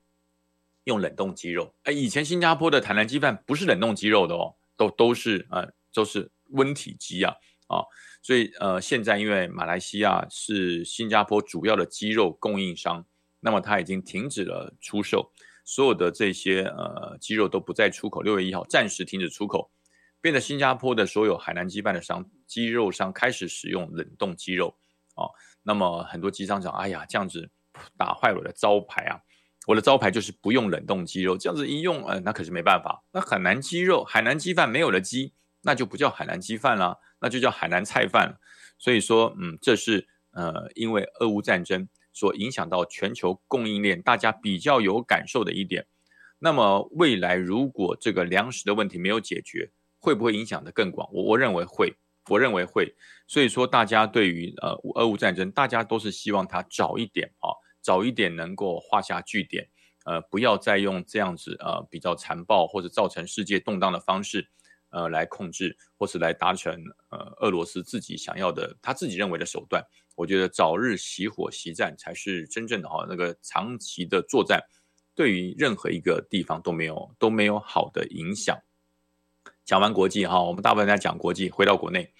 [0.84, 1.74] 用冷冻鸡肉。
[1.84, 7.34] 哎，以前新加坡的海南鸡饭不是冷冻鸡肉的哦，都都是呃都是温体鸡啊
[7.68, 7.80] 啊。
[8.20, 13.06] 所以呃，现在因为马来西亚是新加坡主要的鸡肉供应商，
[13.40, 15.32] 那么它已经停止了出售
[15.64, 18.20] 所有的这些呃鸡肉都不再出口。
[18.20, 19.70] 六月一号暂时停止出口。”
[20.20, 24.76] 变得新加坡的所有海南鸡饭的商鸡肉商开始使用冷冻鸡肉
[25.14, 25.30] 啊，
[25.62, 27.48] 那么很多鸡商讲，哎呀，这样子
[27.96, 29.20] 打坏我的招牌啊！
[29.68, 33.04] 我的招牌就是不用冷冻鸡肉，这样子一用，呃，那可是没办法。
[33.12, 38.40] 那海南鸡肉、海南鸡饭没有了鸡，那就不叫海南鸡饭了，那就叫海南菜饭了。
[38.78, 45.86] 所以说，嗯，这是呃，因为俄乌战争所影响到全球供应链，大家比较有感受的一点。
[46.38, 51.08] 那么未来如果这个粮食的问题没有解决，会不会影响的更广？
[51.12, 51.96] 我我认为会，
[52.30, 52.94] 我认为会。
[53.26, 57.50] 所以说，大家对于呃俄乌战争，大家都是希望它早一点啊，
[57.82, 59.68] 早一点能够画下句点，
[60.04, 64.48] 呃，不要再用这样子呃比较残暴或者造成世界动荡的方式，
[64.90, 66.74] 呃来控制或是来达成
[67.10, 69.82] 呃俄罗斯自己想要的他自己认为的手段。
[70.14, 74.60] 我觉得早日熄火熄战才是真正的哈那个长期的作战，
[75.14, 78.58] 对于任何一个地方都没有都没有好的影响。
[79.64, 81.48] 讲完国际哈，我们大部分在讲国际。
[81.48, 82.12] 回到国内，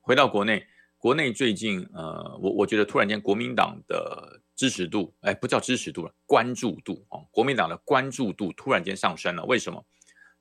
[0.00, 0.64] 回到国内，
[0.96, 9.44] 国内最近呃，我我觉得突然间国民党的支持度，哎，不叫支持度了，关注度啊，国民党的关注度突然间上升了。
[9.46, 9.84] 为什么？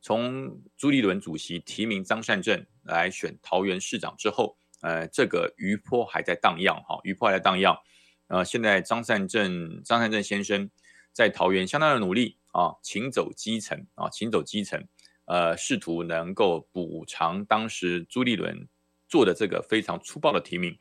[0.01, 7.77] 从朱立伦主席提名张善政来选桃园市长之后，呃，这个余波还在荡漾哈，余波还在荡漾。
[8.27, 10.69] 呃，现在张善政张善政先生
[11.11, 14.81] 在桃园相当的努力啊，勤走基层啊，勤走基层，
[15.25, 18.67] 呃，试图能够补偿当时朱立伦
[19.07, 20.79] 做的这个非常粗暴的提名，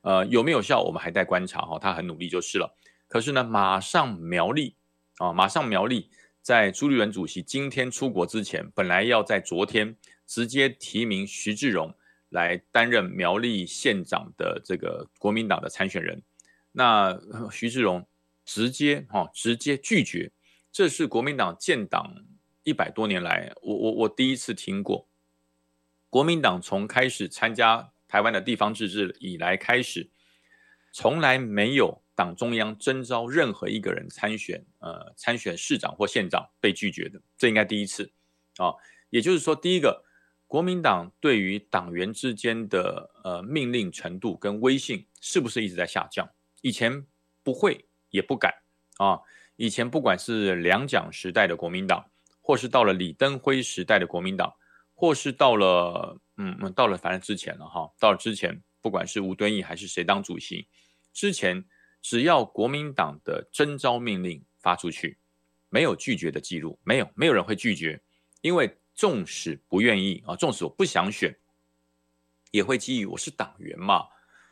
[0.00, 2.76] 呃，有没有效，我们还在观察哈，他很努力就是了。
[3.06, 4.74] 可是呢，马上苗栗
[5.18, 6.10] 啊，马上苗栗。
[6.48, 9.94] 在朱立伦主席今天出国之前，本来要在昨天
[10.26, 11.94] 直接提名徐志荣
[12.30, 16.22] 来担任苗栗县长的这个国民党的参选人，
[16.72, 17.20] 那
[17.52, 18.08] 徐志荣
[18.46, 20.32] 直接哈直接拒绝，
[20.72, 22.14] 这是国民党建党
[22.62, 25.06] 一百多年来，我我我第一次听过，
[26.08, 30.08] 国民党从开始参加台湾的地方自治以来开始，
[30.92, 32.00] 从来没有。
[32.18, 38.10] 党中央征召任何一个人参选，呃，参选市长或县长被拒绝的，这应该第一次
[38.56, 38.74] 啊。
[39.10, 40.04] 也就是说，第一个，
[40.48, 46.28] 国民党对于党员之间的呃命令程度跟威信是不是一直在下降？
[46.60, 47.06] 以前
[47.44, 48.52] 不会也不敢
[48.96, 49.20] 啊。
[49.54, 52.04] 以前不管是两蒋时代的国民党，
[52.40, 54.52] 或是到了李登辉时代的国民党，
[54.92, 60.66] 或是到了嗯嗯到了反正之前了哈，到了之前，不管是吴敦义还是谁当主席
[61.12, 61.64] 之前。
[62.00, 65.18] 只要国民党的征召命令发出去，
[65.68, 68.00] 没有拒绝的记录，没有，没有人会拒绝，
[68.40, 71.36] 因为纵使不愿意啊，纵使我不想选，
[72.50, 74.06] 也会基于我是党员嘛，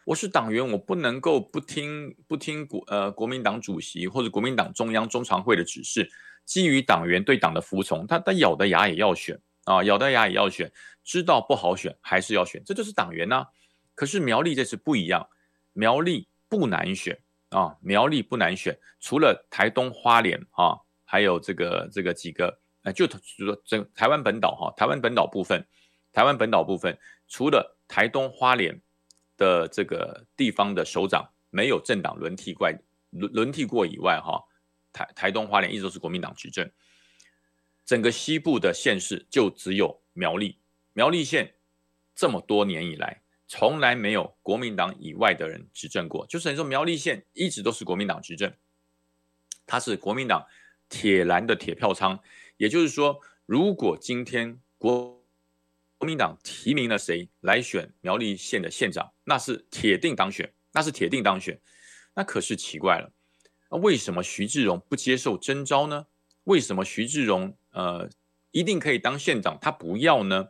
[0.05, 6.11] 我是党员，我不能够不听不听国呃国民党主席或者国民党中央中常会的指示，
[6.45, 10.71] 基于党员对党的服从，他他咬的牙也要选啊，咬的牙也要选，
[11.03, 13.47] 知道不好选还是要选，这就是党员呐。
[13.95, 15.29] 可是苗栗这次不一样，
[15.73, 17.19] 苗栗不难选。
[17.51, 25.65] 啊，苗栗不难选，除了台东花莲啊，还有这个这个几个，呃，就说整台湾本岛哈，台湾本岛部分，
[26.13, 28.81] 台湾本岛部分，除了台东花莲
[29.37, 32.69] 的这个地方的首长没有政党轮替过
[33.11, 34.45] 轮轮替过以外哈，
[34.93, 36.69] 台台东花莲一直都是国民党执政，
[37.85, 40.59] 整个西部的县市就只有苗栗，
[40.93, 41.55] 苗栗县
[42.15, 43.23] 这么多年以来。
[43.49, 48.53] 从来没有国民党以外的人执政过，就是你说苗栗县一直都是国民党执政，
[49.67, 50.47] 它是国民党
[50.89, 52.19] 铁蓝的铁票仓。
[52.57, 55.23] 也就是说，如果今天国
[55.99, 61.61] 国民党提名了谁来选苗栗县的县长，那是铁定当选，那是铁定当选。
[62.15, 63.13] 那可是奇怪了，
[63.71, 66.07] 那为什么徐志荣不接受征召呢？
[66.45, 68.09] 为什么徐志荣呃
[68.51, 70.49] 一定可以当县长，他不要呢？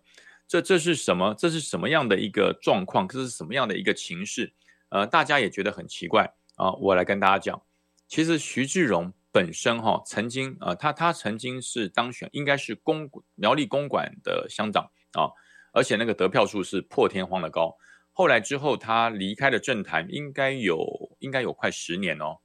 [0.49, 1.34] 这这是什么？
[1.36, 3.09] 这是什么样的一个状况？
[3.09, 4.53] 这是什么样的一个情势？
[4.90, 6.70] 呃，大家也觉得很奇怪啊。
[6.74, 7.61] 我来跟大家讲，
[8.07, 15.28] 其实徐志荣本身哈，曾经呃，他他曾经是当选，应该是公苗栗公馆的乡长啊，
[15.72, 17.76] 而且那个得票数是破天荒的高。
[18.12, 22.38] 后来之后，他离开了政坛，应该有应该有快十年哦。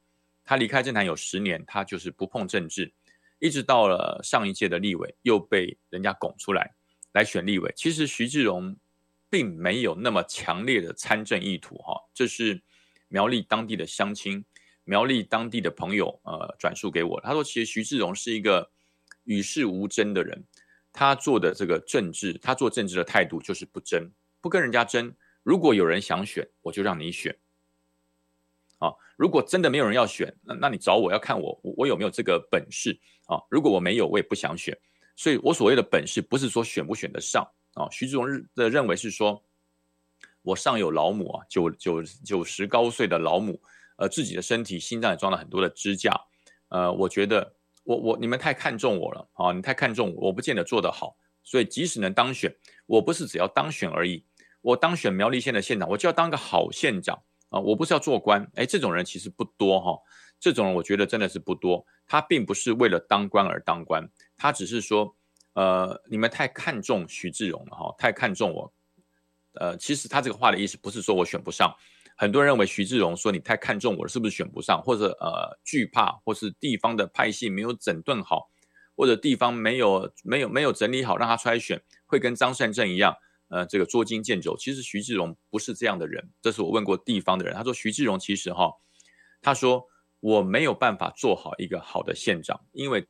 [0.44, 2.92] 他离开政坛有十年，他就是不碰政治，
[3.38, 6.74] 一直到了上一届的立委，又被人家拱出来。
[7.12, 8.76] 来选立委，其实徐志荣
[9.28, 12.60] 并没有那么强烈的参政意图，哈，这是
[13.08, 14.44] 苗栗当地的乡亲、
[14.84, 17.20] 苗栗当地的朋友，呃，转述给我。
[17.20, 18.70] 他说，其实徐志荣是一个
[19.24, 20.44] 与世无争的人，
[20.92, 24.10] 他做的这个政治，他做政治的态度就是不争，
[24.40, 25.14] 不跟人家争。
[25.42, 27.36] 如果有人想选，我就让你选。
[28.78, 33.38] 啊，如果真的没有人要选，那那你找我要看我，我有没有这个本事啊？
[33.48, 34.76] 如果我没有，我也不想选。
[35.14, 37.88] 所以我所谓的本事，不是说选不选得上啊。
[37.90, 39.42] 徐志荣的认为是说，
[40.42, 43.60] 我上有老母啊，九九九十高岁的老母，
[43.96, 46.12] 呃，自己的身体心脏也装了很多的支架，
[46.68, 47.54] 呃，我觉得
[47.84, 51.16] 我我你们太看重我了啊，你太看重我，我不见得做得好。
[51.44, 52.54] 所以即使能当选，
[52.86, 54.24] 我不是只要当选而已，
[54.60, 58.48] 我当选苗栗县的县长，我就要当个好县长啊，我不是要做官。
[58.54, 59.98] 哎，这种人其实不多哈，
[60.38, 64.08] 这种人我觉得真的是不多，他并不是为了当官而当官。
[64.42, 65.14] 他只是说，
[65.52, 68.72] 呃，你们太看重徐志荣了哈，太看重我，
[69.52, 71.72] 呃，其实他这个话的意思不是说我选不上，
[72.16, 78.50] 很多人认为徐志荣说你太看重我了，是不是选不上，或者呃惧怕，或是地方的派系没有整顿好，
[78.96, 83.14] 或者地方没有没有没有整理好，让他出来选，会跟张善政一样，
[83.46, 84.56] 呃，这个捉襟见肘。
[84.56, 88.72] 其实徐志荣不是这样的人，这是我问过地方的人，他说徐志荣其实哈，
[89.40, 89.86] 他说
[90.18, 93.06] 我没有办法做好一个好的县长，因为。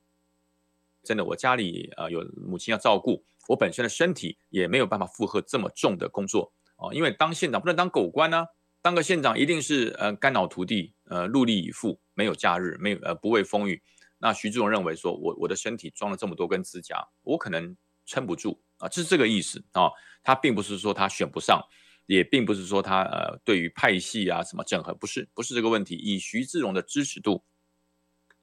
[1.03, 8.47] 真的，我家里呃有母亲要照顾，我本身的身体也没有办法负荷这么重的工作，哦，因为当县长不能当狗官呢，
[8.81, 13.83] 当个县长一定是呃肝脑涂地，呃戮力以赴，没有假日，没有呃不畏风雨。
[14.19, 17.77] 那徐志荣认为说，我我的身体装了这么多根支架，我可能
[18.07, 19.91] 撑不住啊，这是这个意思啊。
[20.23, 21.61] 他并不是说他选不上，
[22.07, 25.97] 也并不是说他呃对于派系啊什么整合不是不是这个问题。
[25.97, 27.43] 以徐志荣的支持度，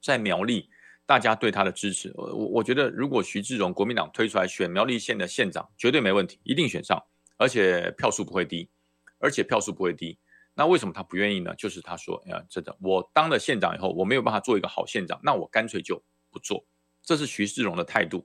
[0.02, 0.68] 在苗栗
[1.10, 7.02] 大家对他的支持，我我我觉得如果徐志荣国民党推出来选苗栗县的县长，绝对没问题，一定选上，
[7.36, 8.70] 而且票数不会低，
[9.18, 10.16] 而且票数不会低。
[10.54, 11.52] 那为什么他不愿意呢？
[11.56, 16.00] 就是他说，呀，真的，我当了县长以后，我没有办法做一个好县长，那我干脆就
[16.30, 16.64] 不做。
[17.02, 18.24] 这是徐志荣的态度。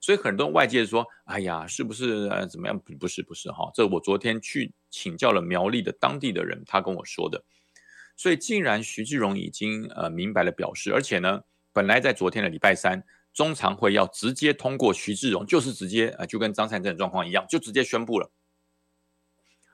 [0.00, 2.76] 所以很多外界说，哎呀，是不是呃怎么样？
[2.98, 3.70] 不是，不是哈。
[3.72, 7.44] 这我昨天去请教了苗栗的当地的人，他跟我说的。
[8.16, 11.42] 所以，既然徐志荣已经呃明白了表示，而且呢，
[11.74, 18.30] 本来在昨天的礼拜三中常会要直接通过徐志荣，就是直接呃就跟张善政状况一样，就直接宣布了。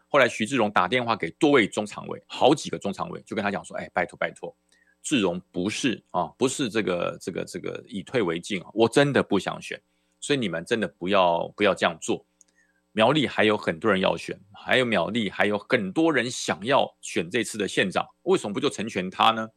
[0.09, 4.57] 后来徐志荣打电话给多位中常委，好几个中常委就跟他讲说：“哎，拜托拜托，
[5.03, 9.81] 志荣不是啊，不是这个这个这个以退为进啊，我真的不想选，
[10.19, 12.27] 所以你们真的不要不要这样做。
[12.93, 19.49] 苗栗还有很多人要选，还有苗栗还有很多人想要选这次的县长，为什么不就成全他呢？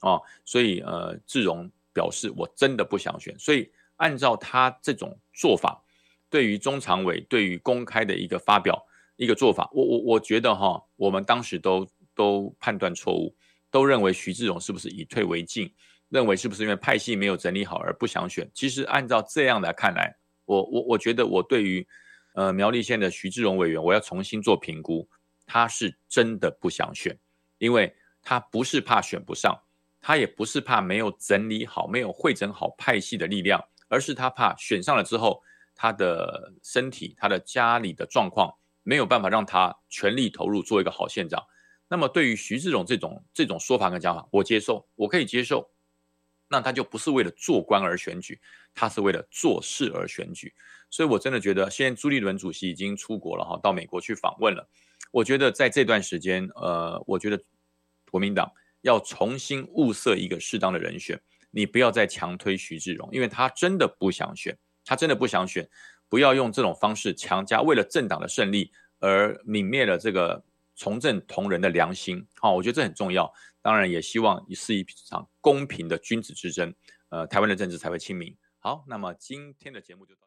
[0.00, 5.82] 啊，所以呃，志荣表示我真的不想选，所以按照他这种做法，
[6.28, 8.86] 对于中常委对于公开的一个发表。”
[9.20, 13.36] 一个做法，我我我觉得哈，我们当时都都判断错误，
[13.70, 15.70] 都认为徐志荣是不是以退为进，
[16.08, 18.50] 认为是不是因为派系没有整理好而不想选。
[18.54, 20.16] 其实按照这样来看来，
[20.46, 21.86] 我我我觉得我对于
[22.32, 25.06] 呃苗栗县的徐志荣委员，我要重新做评估，
[25.44, 27.18] 他是真的不想选，
[27.58, 29.60] 因为他不是怕选不上，
[30.00, 35.42] 他也不是怕没有整理好、没有汇整好派系的力量，而是他怕选上了之后，
[35.74, 38.54] 他的身体、他的家里的状况。
[38.82, 41.46] 没有办法让他全力投入做一个好县长。
[41.86, 45.70] 那么对于徐志荣这种这种说法跟讲法，我接受，我可以接受。
[46.48, 48.40] 那他就不是为了做官而选举，
[48.74, 50.52] 他是为了做事而选举。
[50.88, 54.66] 所以我真的觉得，现在朱立伦主席已经出国了哈，到美国去访问了。
[55.12, 57.40] 我觉得在这段时间，呃，我觉得
[58.10, 58.50] 国民党
[58.82, 61.20] 要重新物色一个适当的人选，
[61.50, 65.68] 你不要再强推徐志荣，因为他真的不想选，他真的不想选。
[66.08, 70.42] 不要用这种方式强加，为了政党的胜利而泯灭了这个
[70.74, 72.26] 从政同仁的良心。
[72.34, 73.32] 好，我觉得这很重要。
[73.62, 76.74] 当然，也希望是一场公平的君子之争，
[77.10, 78.36] 呃，台湾的政治才会清明。
[78.58, 80.18] 好，那么今天的节目就到。